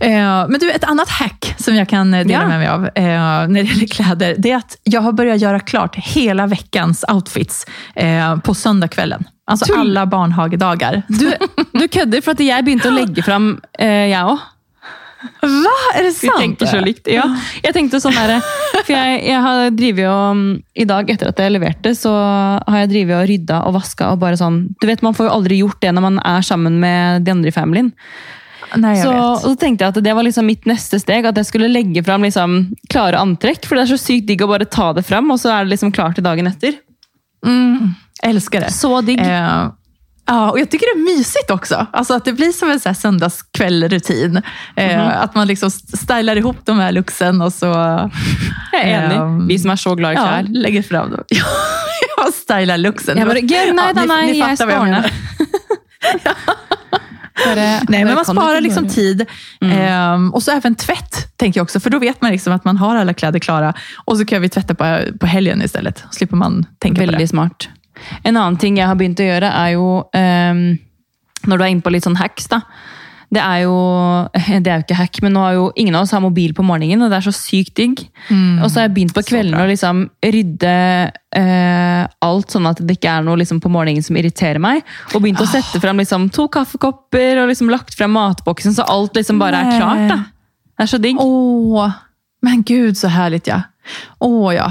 [0.00, 2.48] Eh, men du, ett annat hack som jag kan eh, dela Ja.
[2.48, 3.02] med mig av eh,
[3.48, 7.66] när det gäller kläder, det är att jag har börjat göra klart hela veckans outfits
[7.94, 9.24] eh, på söndagskvällen.
[9.46, 9.80] Alltså Tull.
[9.80, 11.02] alla barnhagedagar.
[11.08, 11.34] Du,
[11.72, 14.38] du kødder, for at jeg begynte å legge fram, eh, jeg òg.
[15.42, 15.74] Va?
[15.94, 16.38] Är det Vi sant?
[16.40, 17.06] tenker så likt.
[17.10, 17.24] Ja.
[17.62, 18.40] Jeg tenkte sånn her,
[18.84, 22.12] for jeg, jeg har drivet og, I dag, etter at jeg leverte, så
[22.66, 24.12] har jeg drivet og rydda og vaska.
[24.12, 26.80] og bare sånn, du vet, Man får jo aldri gjort det når man er sammen
[26.80, 27.92] med de andre i familien.
[28.76, 31.36] Nej, jag Så, og så tenkte jeg at det var liksom mitt neste steg, at
[31.36, 33.66] jeg skulle legge fram liksom klare antrekk.
[33.68, 35.76] For det er så sykt digg å bare ta det fram, og så er det
[35.76, 36.74] liksom klart til dagen etter.
[37.46, 38.72] Mm, jag älskar det.
[38.72, 39.20] Så digg.
[39.20, 39.68] Eh,
[40.26, 41.86] ja, och jag tycker det är mysigt också.
[41.92, 44.42] Alltså att det blir som en så här söndagskvällrutin.
[44.76, 47.66] Eh, Att man liksom stylar ihop de här looksen och så
[48.72, 49.16] Jeg er enig.
[49.16, 51.24] Ehm, Vi som er så glad i ja, lägger fram dem.
[51.28, 51.44] Ja,
[52.26, 53.28] jag stylar looksen.
[53.28, 55.10] Bare, «Gud, nei, Ja, ni- ni fattar vad jag menar.
[57.46, 59.26] Bare- Nej, men man sparar liksom tid.
[59.60, 61.80] Ehm, och så även tvätt, tänker jag också.
[61.80, 63.74] För då vet man liksom att man har alla kläder klara.
[64.04, 66.04] Och så kan vi tvätta på, på helgen istället.
[66.10, 67.28] Slipper man tänka på Veldig det.
[67.28, 67.68] smart.
[68.24, 70.66] En annen ting jeg har begynt å gjøre, er jo ehm,
[71.44, 72.62] Når du er inne på litt sånn hacks, da.
[73.34, 73.74] det er jo
[74.64, 76.64] Det er jo ikke hack, men nå har jo ingen av oss har mobil på
[76.64, 78.04] morgenen, og det er så sykt digg.
[78.62, 79.64] og så har jeg begynt på så kvelden bra.
[79.66, 80.74] å liksom rydde
[81.36, 84.82] eh, alt, sånn at det ikke er noe liksom på morgenen som irriterer meg.
[85.12, 89.16] Og begynt å sette frem liksom to kaffekopper og liksom lagt frem matboksen, så alt
[89.18, 90.08] liksom bare er klart.
[90.10, 90.20] da.
[90.74, 91.20] Det er så digg.
[91.20, 91.92] Åh,
[92.44, 93.62] men gud så härligt ja.
[94.24, 94.70] Åh ja.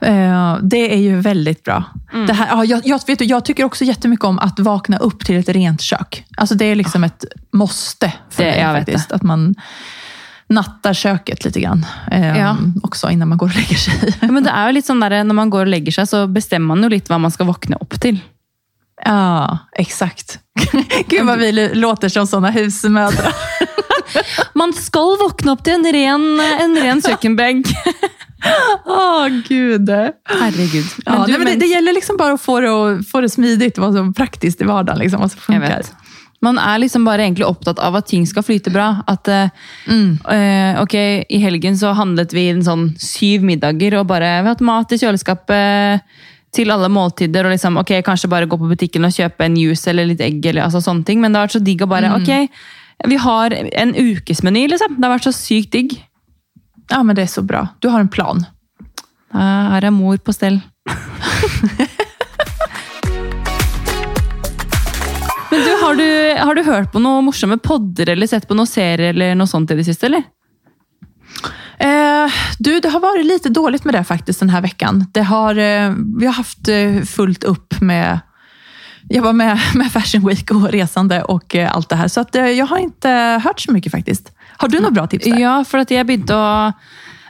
[0.00, 1.84] Eh, det är ju väldigt bra.
[2.12, 2.26] Mm.
[2.26, 5.24] Det här, ja, jag, jag, vet du, jag tycker också jättemycket om att vakna upp
[5.24, 6.24] till ett rent kök.
[6.36, 9.12] Alltså det är liksom ett måste för Det- mig faktiskt.
[9.12, 9.54] Att man
[10.48, 11.86] nattar köket lite grann.
[12.10, 12.56] eh, Ja.
[12.82, 14.14] Också innan man går och lägger sig.
[14.20, 16.26] Ja, men det er jo litt sånn der, Når man går og legger seg, så
[16.26, 18.20] bestemmer man jo litt hva man skal våkne opp til.
[19.04, 20.38] Ja, exakt.
[21.08, 23.32] Gud vad vi låter som sådana husmödrar.
[24.54, 27.70] Man skal våkne opp til en ren, en ren kjøkkenbenk.
[28.86, 29.88] Åh gud.
[30.28, 30.84] Herregud.
[31.04, 33.28] Ja, du, nej, men det, det gäller liksom bara att få det, att få det
[33.28, 34.98] smidigt, vara så praktiskt i vardagen.
[34.98, 35.82] Liksom, vad som funkar.
[36.40, 38.90] Man er liksom bare egentlig opptatt av at ting skal flyte bra.
[39.08, 39.48] At eh,
[39.88, 40.94] eh, ok,
[41.28, 44.98] I helgen så handlet vi inn sånn syv middager, og bare vi hatt mat i
[45.00, 46.04] kjøleskapet
[46.56, 47.48] til alle måltider.
[47.48, 50.44] og liksom, ok, Kanskje bare gå på butikken og kjøpe en juice eller litt egg.
[50.44, 52.48] eller altså sånne ting, Men det har vært så digg å bare ok,
[53.04, 54.96] vi har en ukesmeny, liksom.
[54.96, 55.96] Det har vært så sykt digg.
[56.88, 57.68] Ja, men det är så bra.
[57.78, 58.44] Du har en plan.
[59.32, 60.60] Här er mor på stell.
[65.50, 68.68] Men du, har du, har du hørt på noen morsomme podder eller sett på noen
[68.68, 70.24] serier eller noe sånt i det siste, eller?
[71.78, 75.04] Eh, du, det har varit lite dåligt med det faktiskt den här veckan.
[75.14, 78.20] Det har, eh, vi har haft eh, fullt upp med
[79.08, 82.08] jag var med, med Fashion Week och resande och eh, allt det här.
[82.08, 83.10] Så att, eh, jag har inte
[83.44, 84.32] hört så mycket faktiskt.
[84.56, 85.38] Har du några bra tips där?
[85.38, 86.72] Ja, for at jeg begynte å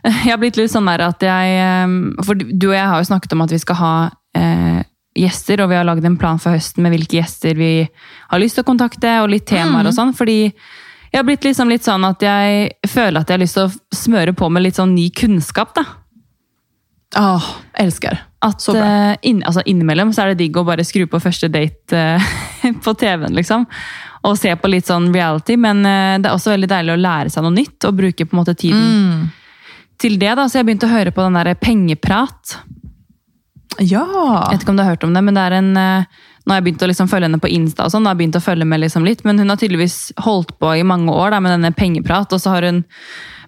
[0.07, 1.95] Jeg har blitt litt sånn der at jeg eh,
[2.27, 3.95] For du og jeg har jo snakket om at vi skal ha
[4.39, 4.83] eh,
[5.17, 7.89] gjester, og vi har lagd en plan for høsten med hvilke gjester vi
[8.31, 10.13] har lyst til å kontakte, og litt temaer og sånn.
[10.17, 13.71] Fordi jeg har blitt liksom litt sånn at jeg føler at jeg har lyst til
[13.71, 15.73] å smøre på med litt sånn ny kunnskap.
[15.79, 15.87] da.
[17.17, 17.41] Ja,
[17.81, 18.19] älskar.
[18.45, 18.85] At Så bra.
[18.85, 22.73] eh, inn, altså innimellom så er det digg å bare skru på første date eh,
[22.85, 23.65] på TV-en, liksom.
[24.27, 27.33] Og se på litt sånn reality, men eh, det er også veldig deilig å lære
[27.33, 27.79] seg noe nytt.
[27.89, 29.27] Og bruke på måte tiden Mm.
[29.99, 30.35] til det.
[30.37, 32.59] da, Så begynte å høre på den der Pengeprat.
[33.79, 34.05] Ja.
[34.05, 36.05] Jeg vet ikke om du har hørt om det, men det er en eh,
[36.47, 38.79] Nå har begynt å liksom følge henne på Insta, og sånn, har å følge med
[38.79, 42.31] liksom litt, men hun har tydeligvis holdt på i mange år da, med denne Pengeprat,
[42.33, 42.85] og så har hun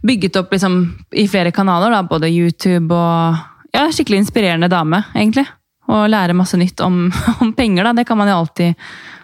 [0.03, 3.39] bygget opp liksom i flere kanaler, da, både YouTube og
[3.73, 5.47] ja, Skikkelig inspirerende dame, egentlig.
[5.89, 7.09] Og lære masse nytt om,
[7.41, 7.85] om penger.
[7.85, 8.75] da, Det kan man jo alltid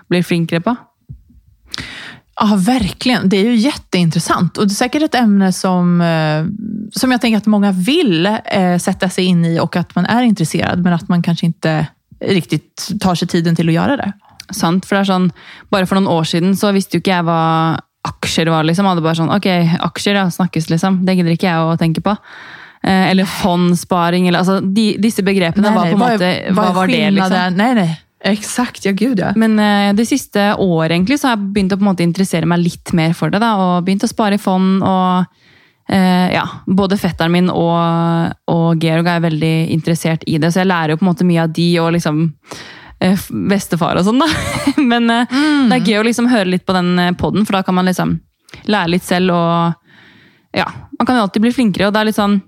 [0.08, 0.76] bli flinkere på.
[2.40, 3.28] Ja, verkligen.
[3.28, 4.58] Det är ju jätteintressant.
[4.58, 6.44] Och det är säkert ett ämne som, eh,
[6.92, 10.22] som jag tänker att många vill eh, sätta sig in i och att man är
[10.22, 11.86] intresserad, men att man kanske inte
[12.20, 14.12] riktigt tar sig tiden till att göra det.
[14.52, 15.30] Sant, for det er sånn,
[15.72, 18.66] Bare for noen år siden så visste jo ikke jeg hva aksjer var.
[18.68, 18.84] liksom.
[18.84, 19.46] Jeg hadde bare sånn, ok,
[19.86, 21.00] aksjer, ja, snakkes liksom.
[21.06, 22.12] Det gidder ikke jeg å tenke på.
[22.84, 26.68] Eh, eller fondssparing, eller altså de, Disse begrepene var på en vad måte är- vad
[26.68, 27.54] är var det, liksom?
[27.56, 28.00] Nej, nej.
[28.24, 29.32] Exakt, ja gud ja.
[29.36, 33.30] Men eh, det siste året så har på en måte interessere meg litt mer for
[33.30, 33.38] det.
[33.40, 34.82] da, Og begynt å spare i fond.
[34.82, 35.24] og
[35.88, 40.90] eh, ja, Både fetteren min og, og Georg er veldig interessert i det, så lærer
[40.94, 42.32] jo på måte mye av de og liksom
[43.00, 43.18] eh,
[43.48, 44.20] bestefar og sånn.
[44.20, 44.28] da.
[44.92, 45.24] Men eh,
[45.68, 47.84] det er gøy å liksom høre litt på den eh, podden, for da kan man
[47.88, 48.18] liksom
[48.66, 49.32] lære litt selv.
[49.32, 49.74] og
[50.56, 50.68] ja,
[50.98, 51.86] Man kan jo alltid bli flinkere.
[51.88, 52.40] og det er litt sånn,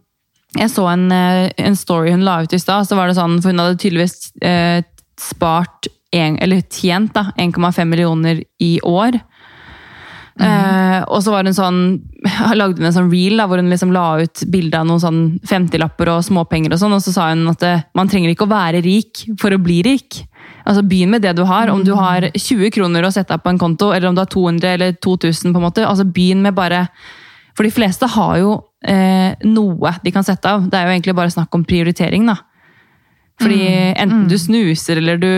[0.54, 2.86] Jeg så en, eh, en story hun la ut i stad.
[2.86, 4.82] sånn, for Hun hadde tydeligvis eh,
[5.18, 9.20] spart en, eller tjent 1,5 millioner i år.
[10.36, 11.80] Eh, og så var hun sånn,
[12.60, 15.20] lagde hun en sånn reel da, hvor hun liksom la ut bilde av noen sånn
[15.48, 16.74] 50-lapper og småpenger.
[16.74, 19.54] Og sånn, og så sa hun at det, man trenger ikke å være rik for
[19.54, 20.22] å bli rik.
[20.66, 21.70] Altså Begynn med det du har.
[21.72, 24.74] Om du har 20 kroner å sette på en konto, eller om du har 200
[24.76, 25.54] eller 2000.
[25.54, 26.86] på en måte, altså Begynn med bare
[27.56, 30.68] For de fleste har jo noe de kan sette av.
[30.70, 32.26] Det er jo egentlig bare snakk om prioritering.
[32.26, 32.36] da.
[33.40, 33.66] Fordi
[34.00, 35.28] enten du snuser, eller du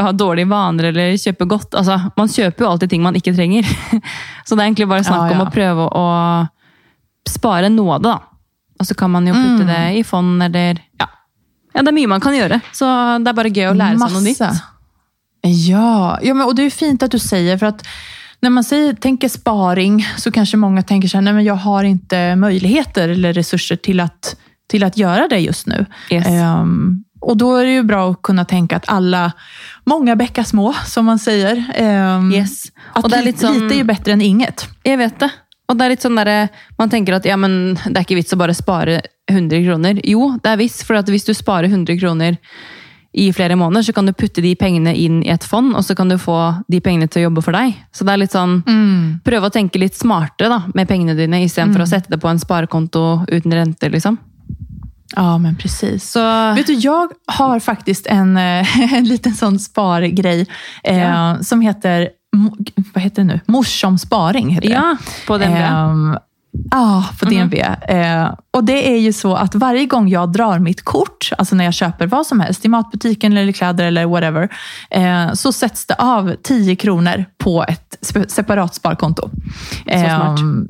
[0.00, 1.74] har dårlige vaner, eller kjøper godt.
[1.78, 3.62] altså Man kjøper jo alltid ting man ikke trenger.
[4.46, 5.46] Så det er egentlig bare snakk Ja, om ja.
[5.46, 6.06] å prøve å
[7.30, 8.10] spare noe av det.
[8.10, 8.18] da.
[8.80, 11.06] Og så kan man jo putte det i fond, eller ja.
[11.06, 11.80] ja.
[11.82, 12.58] Det er mye man kan gjøre.
[12.74, 12.88] Så
[13.22, 14.42] det er bare gøy å lære seg noe nytt.
[15.44, 17.86] Ja, ja men, och det är fint att du säger, för att
[18.44, 21.84] när man säger, tänker sparing så kanske många tänker så här, nej men jag har
[21.84, 24.36] inte möjligheter eller resurser till att,
[24.70, 25.86] till att göra det just nu.
[26.10, 26.26] Yes.
[26.26, 29.32] Ehm, och då är det ju bra att kunna tänka att alla,
[29.84, 31.64] många bäckar små, som man säger.
[31.74, 32.64] Ehm, Yes.
[32.92, 34.68] Att er lite, litt sånn lite är ju bättre än inget.
[34.82, 35.30] Jeg vet det.
[35.68, 38.36] Og det er litt sånn der, Man tenker at ja, men det er ikke vits
[38.36, 40.00] å bare spare 100 kroner.
[40.04, 42.36] Jo, det er vits, for at hvis du sparer 100 kroner
[43.14, 45.94] i flere måneder, så kan du putte de pengene inn i et fond, og så
[45.94, 46.36] kan du få
[46.68, 47.76] de pengene til å jobbe for deg.
[47.94, 48.56] Så det er litt sånn,
[49.24, 52.28] prøve å tenke litt smartere da, med pengene dine, istedenfor for å sette det på
[52.32, 53.90] en sparekonto uten renter.
[53.94, 54.18] liksom.
[55.14, 56.10] Ja, men precis.
[56.10, 56.22] Så
[56.56, 60.46] Vet du, jag har faktiskt en, eh, en liten sån spargrej
[60.84, 61.38] eh, Ja.
[61.42, 62.08] som heter,
[62.94, 63.40] vad heter det nu?
[63.46, 64.48] Morsom sparing.
[64.56, 64.74] Heter det.
[64.74, 64.96] ja,
[65.26, 65.60] på DNB.
[65.60, 66.16] Ehm,
[66.70, 67.54] Ja, på DNB.
[67.88, 71.64] Eh, och det är ju så att varje gång jag drar mitt kort, alltså när
[71.64, 74.48] jag köper vad som helst, i matbutiken eller kläder eller whatever,
[74.90, 79.30] eh, så sätts det av 10 kronor på ett separat sparkonto.
[79.82, 80.40] smart.
[80.40, 80.68] Ehm,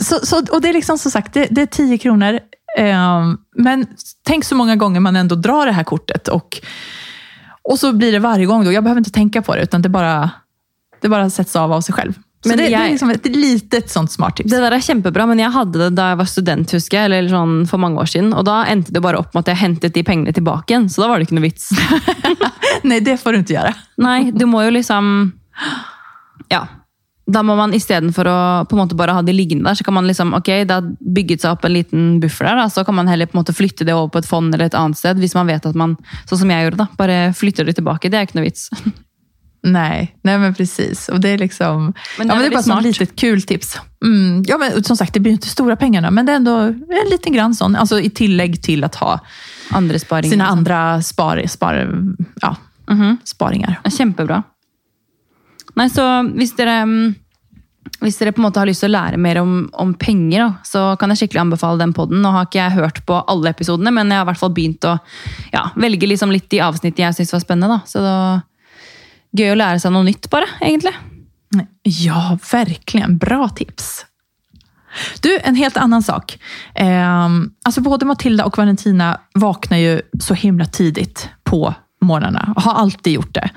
[0.00, 2.40] så, så, och det är liksom som sagt, det, det är 10 kronor.
[2.78, 3.86] Ehm, men
[4.26, 6.60] tänk så många gånger man ändå drar det här kortet och,
[7.62, 8.64] och så blir det varje gång.
[8.64, 8.72] Då.
[8.72, 10.30] Jag behöver inte tänka på det, utan det bara,
[11.00, 12.14] det bara sätts av av sig själv.
[12.44, 14.50] Men det, det är liksom ett litet sånt smart tips.
[14.50, 17.30] Det der er kjempebra, men jeg hadde det da jeg var student, husker jeg, eller
[17.32, 18.32] sånn for mange år siden.
[18.36, 21.04] Og da endte det bare opp med at jeg hentet de pengene tilbake igjen, så
[21.04, 21.70] da var det ikke noe vits.
[22.88, 23.74] Nej, det får du inte göra.
[24.02, 25.12] Nei, du må jo liksom
[26.52, 26.66] Ja.
[27.24, 29.94] Da må man istedenfor å på en måte bare ha de liggende der, så kan
[29.96, 32.98] man liksom, ok, det har bygget seg opp en liten buffer der, da, så kan
[32.98, 35.16] man heller på en måte flytte det over på et fond eller et annet sted,
[35.22, 35.96] hvis man vet at man,
[36.28, 38.12] sånn som jeg gjorde da, bare flytter det tilbake.
[38.12, 38.68] Det er ikke noe vits.
[39.66, 41.08] Nej, nej men precis.
[41.08, 42.84] Och det är liksom, Men ja, det är men det är bara väldigt ett smart.
[42.84, 43.78] litet kul tips.
[44.04, 47.08] Mm, ja, men som sagt, det blir inte stora pengarna, men det är ändå en
[47.10, 47.76] liten grann sån.
[47.76, 49.20] Alltså i tillägg till att ha
[49.70, 50.30] Andre sparinger.
[50.30, 51.88] sina andra spar, spar,
[52.40, 52.56] ja,
[52.90, 53.16] Mhm.
[53.24, 53.80] sparingar.
[53.84, 54.42] Ja, Kjempebra.
[55.74, 56.04] Nei, så
[56.36, 57.14] hvis dere, mm,
[58.00, 60.54] hvis dere på en måte har lyst til å lære mer om, om penger, da,
[60.64, 62.20] så kan jeg skikkelig anbefale den podden.
[62.22, 64.84] Nå har ikke jeg hørt på alle episodene, men jeg har i hvert fall begynt
[64.84, 64.98] å
[65.52, 67.68] ja, velge liksom litt de avsnittene jeg syns var spennende.
[67.78, 67.80] Da.
[67.86, 68.42] Så det var
[69.36, 70.94] gøy å lære seg noe nytt, bare, egentlig.
[71.82, 73.18] Ja, verkligen.
[73.18, 74.06] Bra tips.
[75.20, 76.38] Du, en helt annan sak.
[76.74, 77.28] Eh,
[77.64, 82.52] alltså både Matilda och Valentina vaknar ju så himla tidigt på morgnarna.
[82.56, 83.50] och Har alltid gjort det.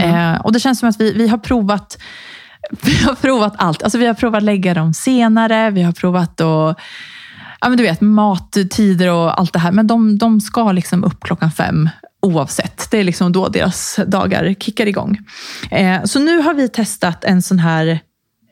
[0.00, 1.98] Eh, och Det känns som att vi, vi har provat
[2.82, 3.82] vi har provat allt.
[3.82, 6.78] Alltså vi har provat lägga dem senare, vi har provat att
[7.60, 9.72] ja, men du vet, mattider och allt det här.
[9.72, 11.88] Men de, de ska liksom upp klockan fem
[12.22, 12.90] oavsett.
[12.90, 15.18] Det är liksom då deras dagar kickar igång.
[15.70, 18.00] Eh, så nu har vi testat en sån här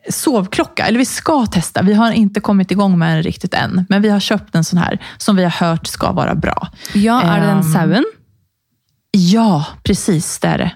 [0.09, 0.85] sovklocka.
[0.85, 1.81] Eller vi ska testa.
[1.81, 3.85] Vi har inte kommit igång med den riktigt än.
[3.89, 6.67] Men vi har köpt en sån här som vi har hört ska vara bra.
[6.93, 8.05] Ja, er det den Ehm, sauen?
[9.11, 10.71] Ja, precis det är det.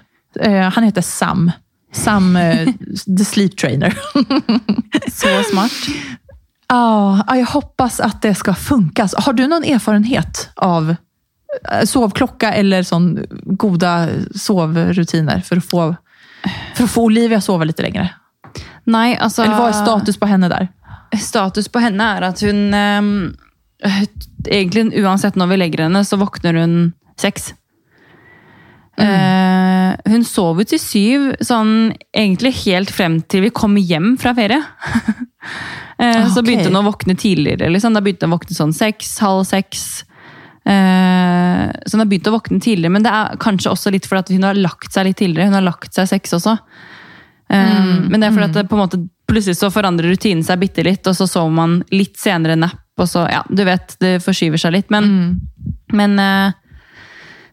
[0.50, 1.52] Eh, han heter Sam.
[1.92, 2.68] Sam, eh,
[3.18, 3.98] the sleep trainer.
[5.12, 5.72] Så smart.
[6.68, 9.08] Ja, ja, jag hoppas att det ska funka.
[9.16, 10.96] Har du någon erfarenhet av
[11.84, 15.96] sovklocka eller sån goda sovrutiner för att få,
[16.74, 18.08] för att få Olivia att sova lite längre?
[18.84, 20.68] Nei, altså Eller vad är status på henne där?
[21.20, 23.36] Status på henne er at hun ehm,
[24.48, 27.54] Egentlig uansett når vi legger henne, så våkner hun seks.
[28.98, 34.34] Eh, hun sov jo til syv, sånn egentlig helt frem til vi kom hjem fra
[34.38, 34.62] ferie.
[35.98, 36.44] Eh, Ah, Så ok.
[36.44, 37.70] begynte hun å våkne tidligere.
[37.72, 37.94] Liksom.
[37.96, 40.04] Da begynte hun å våkne sånn seks, halv seks.
[40.66, 44.38] Eh, så hun har begynt å våkne tidligere, men det er kanskje også litt fordi
[44.38, 45.50] hun har lagt seg litt tidligere.
[45.50, 46.56] Hun har lagt seg seks også.
[47.48, 50.60] Eh, Men det er fordi at det på en måte plutselig så forandrer rutinen seg
[50.62, 54.18] bitte litt, og så sover man litt senere napp, og så, ja, du vet, det
[54.24, 54.90] forskyver seg litt.
[54.90, 55.40] Men,
[55.92, 56.54] men eh,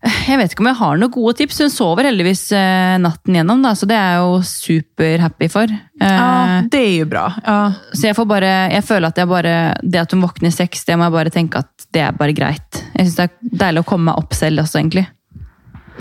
[0.04, 1.60] jeg vet ikke om jeg har noen gode tips.
[1.64, 5.72] Hun sover heldigvis eh, natten gjennom, da, så det er jeg jo superhappy for.
[5.72, 7.26] Eh, Ja, det är ju bra.
[7.46, 7.74] Ja.
[7.94, 10.98] Så jeg får bare, jeg føler at jeg bare, det at hun våkner seks, det
[11.00, 12.82] må jeg bare tenke at det er bare greit.
[12.98, 15.06] Jeg synes det er deilig å komme meg opp selv også, egentlig.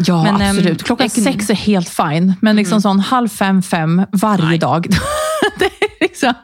[0.06, 0.82] Ja, Men, ehm, absolut.
[0.88, 4.86] Klockan jag kunde- sex är helt fine, men liksom sån halv fem, fem varje dag.
[5.58, 6.34] det är liksom...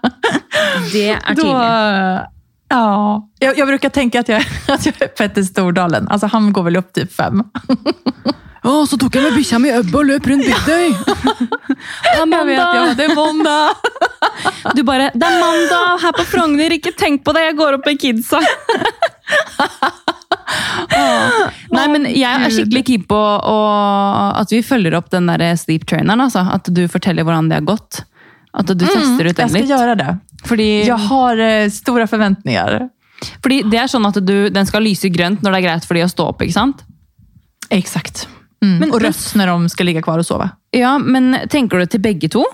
[0.93, 2.27] Det er tidlig.
[2.69, 6.09] Ja, jag, jag brukar tänka att jag, att jag är Petter Stordalen.
[6.09, 7.43] Alltså, han går väl upp typ fem.
[8.65, 10.89] Å, så tok jeg med bikkja mi Øbb og løp rundt Bygdøy!
[10.91, 13.71] Det er Jag vet, ja, det är måndag.
[14.75, 17.87] Du bare Det er mandag her på Frogner, ikke tenk på det, jeg går opp
[17.87, 18.41] med kidsa.
[20.99, 21.49] Åh.
[21.75, 22.57] Nei, men jeg er Gud.
[22.59, 26.21] skikkelig keen på å- at vi følger opp den der sleep traineren.
[26.27, 26.45] Altså.
[26.53, 28.03] At du forteller hvordan det har gått.
[28.55, 29.69] At du tester ut Jag den ska litt.
[29.71, 30.17] göra det.
[30.45, 32.89] Fordi, Jag har eh, stora förväntningar.
[33.43, 35.95] fordi det er sånn at du, den skal lyse grønt når det er greit for
[35.95, 36.85] de å stå opp, ikke sant?
[37.71, 38.29] Exakt.
[38.63, 38.79] Mm.
[38.79, 40.51] Men- och rött när de ska ligga kvar och sova.
[40.71, 42.45] Ja, men tenker du til begge to?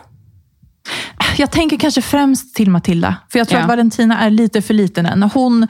[1.36, 3.16] Jag tänker kanske främst till Matilda.
[3.32, 3.62] För jag tror Ja.
[3.64, 5.22] att Valentina är lite för liten än.
[5.22, 5.66] Hon,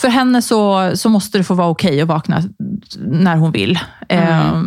[0.00, 2.42] för henne så, så måste det få vara okej att vakna
[2.98, 3.78] när hon vill.
[4.08, 4.62] Eh,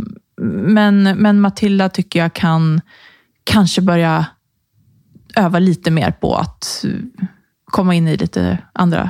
[0.52, 2.82] men, men Matilda tycker jag kan
[3.44, 4.26] kanske börja
[5.38, 6.92] öva lite mer på att eh,
[7.66, 9.10] komma in i lite andra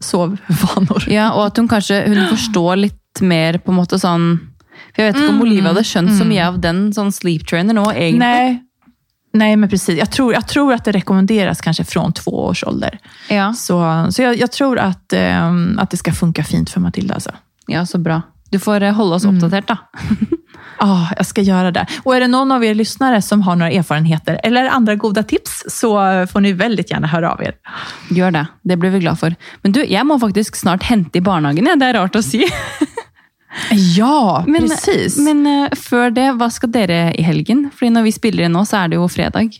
[0.00, 1.08] sovvanor.
[1.08, 4.28] Ja, og at hun kanskje hun forstår litt mer på sånn
[4.92, 6.28] For jeg vet ikke om Mm, Olivia hadde skjønt så mm.
[6.28, 8.20] mye av den sånn sleep trainer nå, egentlig.
[8.20, 8.62] Nej.
[9.36, 9.98] Nej, men precis.
[9.98, 12.98] Jag tror, jag tror att det rekommenderas kanske från två års ålder.
[13.28, 13.52] Ja.
[13.52, 17.14] Så, så jag, jag tror att, ehm, att det ska funka fint för Matilda.
[17.14, 17.30] Alltså.
[17.66, 18.22] ja, så bra.
[18.50, 19.36] Du får eh, holde oss Mm.
[19.36, 19.78] oppdatert, da.
[20.78, 21.86] Ja, jag ska göra det.
[22.04, 25.64] Och är det någon av er lyssnare som har några erfarenheter eller andra goda tips
[25.68, 27.54] så får ni väldigt gärna höra av er.
[28.10, 28.46] Gjør det.
[28.62, 29.34] Det blir vi glad for.
[29.62, 31.66] Men du, jeg må faktisk snart hente i barnehagen.
[31.66, 31.76] Ja.
[31.80, 32.44] Det er rart å si.
[33.96, 35.16] Ja, Men, precis.
[35.18, 37.70] men eh, før det, hva skal dere i helgen?
[37.72, 39.56] Fordi når vi spiller inn nå, så er det jo fredag.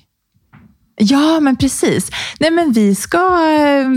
[0.99, 2.11] Ja, men precis.
[2.40, 3.88] Nej, men vi ska eh,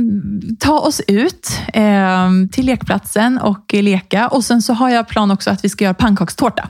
[0.60, 4.28] ta oss ut eh, till lekplatsen och eh, leka.
[4.28, 6.70] Och sen så har jag plan också att vi ska göra pannkakstårta.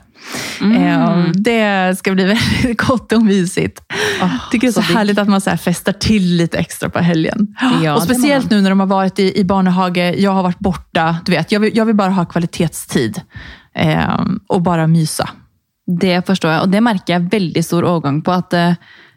[0.60, 0.82] Mm.
[0.82, 2.24] Eh, det ska bli
[2.62, 3.82] väldigt gott och mysigt.
[4.22, 6.88] Åh, tycker det är så, så härligt att man så här festar till lite extra
[6.88, 7.56] på helgen.
[7.82, 11.16] Ja, och speciellt nu när de har varit i, i barnehage, jag har varit borta.
[11.24, 13.20] Du vet, jag vill, jag vill bara ha kvalitetstid
[13.74, 15.28] eh, och bara mysa.
[16.00, 18.32] Det forstår jeg, og det merker jeg veldig stor overgang på.
[18.32, 18.54] at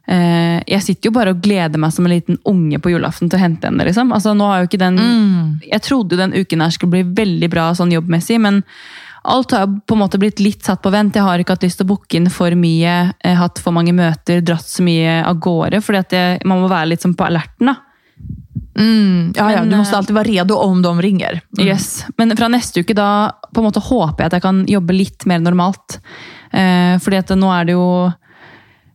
[0.08, 3.39] eh, Jeg sitter jo bare og gleder meg som en liten unge på julaften til
[3.39, 3.86] å hente henne.
[3.88, 4.12] liksom.
[4.16, 4.99] Altså, nå har jo ikke den,
[5.64, 8.64] Jeg trodde den uken her skulle bli veldig bra sånn jobbmessig, men
[9.24, 11.16] alt har på en måte blitt litt satt på vent.
[11.16, 13.93] Jeg har ikke hatt lyst til å booke inn for mye, eh, hatt for mange
[13.95, 15.80] møter, dratt så mye av gårde.
[16.12, 17.72] jeg, man må være litt sånn på alerten.
[17.72, 17.76] da.
[18.76, 21.41] Mm, ja, ja, Men, du måste eh, alltid vara redo om de ringer.
[21.58, 21.68] Mm.
[21.68, 22.06] Yes.
[22.18, 25.26] Men fra neste uke da på en måte håper jeg at jeg kan jobbe litt
[25.30, 25.99] mer normalt.
[26.51, 27.88] Eh, fordi at nå er det jo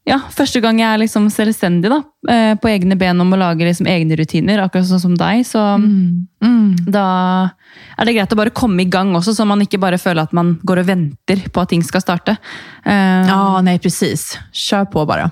[0.08, 1.98] ja, første gang jeg er liksom selvstendig da,
[2.32, 5.44] eh, på egne ben om å lage liksom egne rutiner, akkurat sånn som deg.
[5.46, 6.26] Så Mm.
[6.42, 6.90] Mm.
[6.90, 7.50] da
[7.98, 10.32] er det greit å bare komme i gang også, så man ikke bare føler at
[10.32, 12.38] man går og venter på at ting skal starte.
[12.84, 14.38] Eh, Ja, nej precis.
[14.52, 15.30] Kör på bara.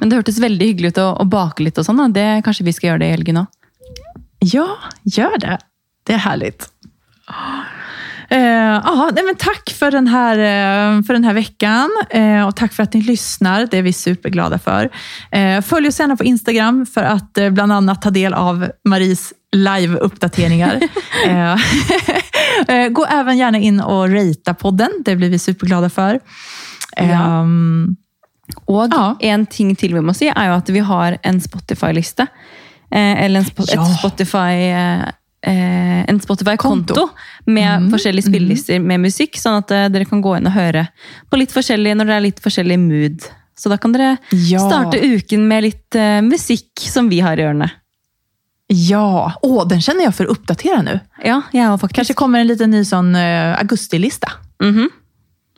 [0.00, 1.96] Men det hørtes veldig hyggelig ut å, å bake litt og sånn.
[1.96, 2.08] da.
[2.08, 3.46] Det, kanskje vi skal gjøre det i helgen òg.
[4.40, 4.66] Ja,
[5.04, 5.58] gör det.
[6.06, 6.68] Det är härligt.
[8.30, 8.38] Eh,
[8.84, 12.72] ja, nej, men tack för den, här, eh, för den här veckan eh, och tack
[12.72, 13.66] för att ni lyssnar.
[13.70, 14.90] Det är vi superglada för.
[15.30, 19.32] Eh, följ oss gärna på Instagram för att eh, bland annat ta del av Maries
[19.56, 20.80] live-uppdateringar.
[21.26, 21.56] eh,
[22.76, 24.90] eh, gå även gärna in och ratea podden.
[25.04, 26.20] Det blir vi superglada för.
[26.96, 27.02] Ja.
[27.40, 27.96] Ehm,
[28.66, 29.16] Og Ja.
[29.20, 32.24] en ting til vi må si, er jo at vi har en Spotify-liste.
[32.90, 33.82] Eh, eller en spo Ja.
[33.82, 34.54] et Spotify...
[35.46, 37.10] Eh, en Spotify-konto Konto.
[37.46, 40.88] med Mhm, forskjellige spillelister med musikk, sånn at eh, dere kan gå inn og høre
[41.30, 43.20] på litt forskjellig når det er litt forskjellig mood.
[43.56, 44.58] Så da kan dere Ja.
[44.58, 47.70] starte uken med litt eh, musikk som vi har i ørene.
[48.70, 51.00] ja, Åh, den känner jag för att uppdatera nu.
[51.24, 51.96] Ja, jeg har faktisk.
[51.96, 54.32] Kanske kommer en liten ny sån eh, augustilista.
[54.62, 54.88] Mhm.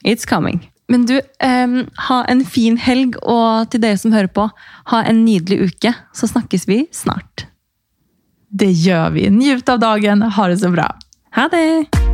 [0.05, 0.71] It's coming.
[0.89, 4.51] Men du, ehm, ha en fin helg, og til dere som hører på,
[4.85, 5.95] ha en nydelig uke.
[6.15, 7.47] Så snakkes vi snart.
[8.51, 9.31] Det gör vi.
[9.31, 10.23] Njut av dagen.
[10.23, 10.97] Ha det så bra.
[11.35, 12.10] Ha det!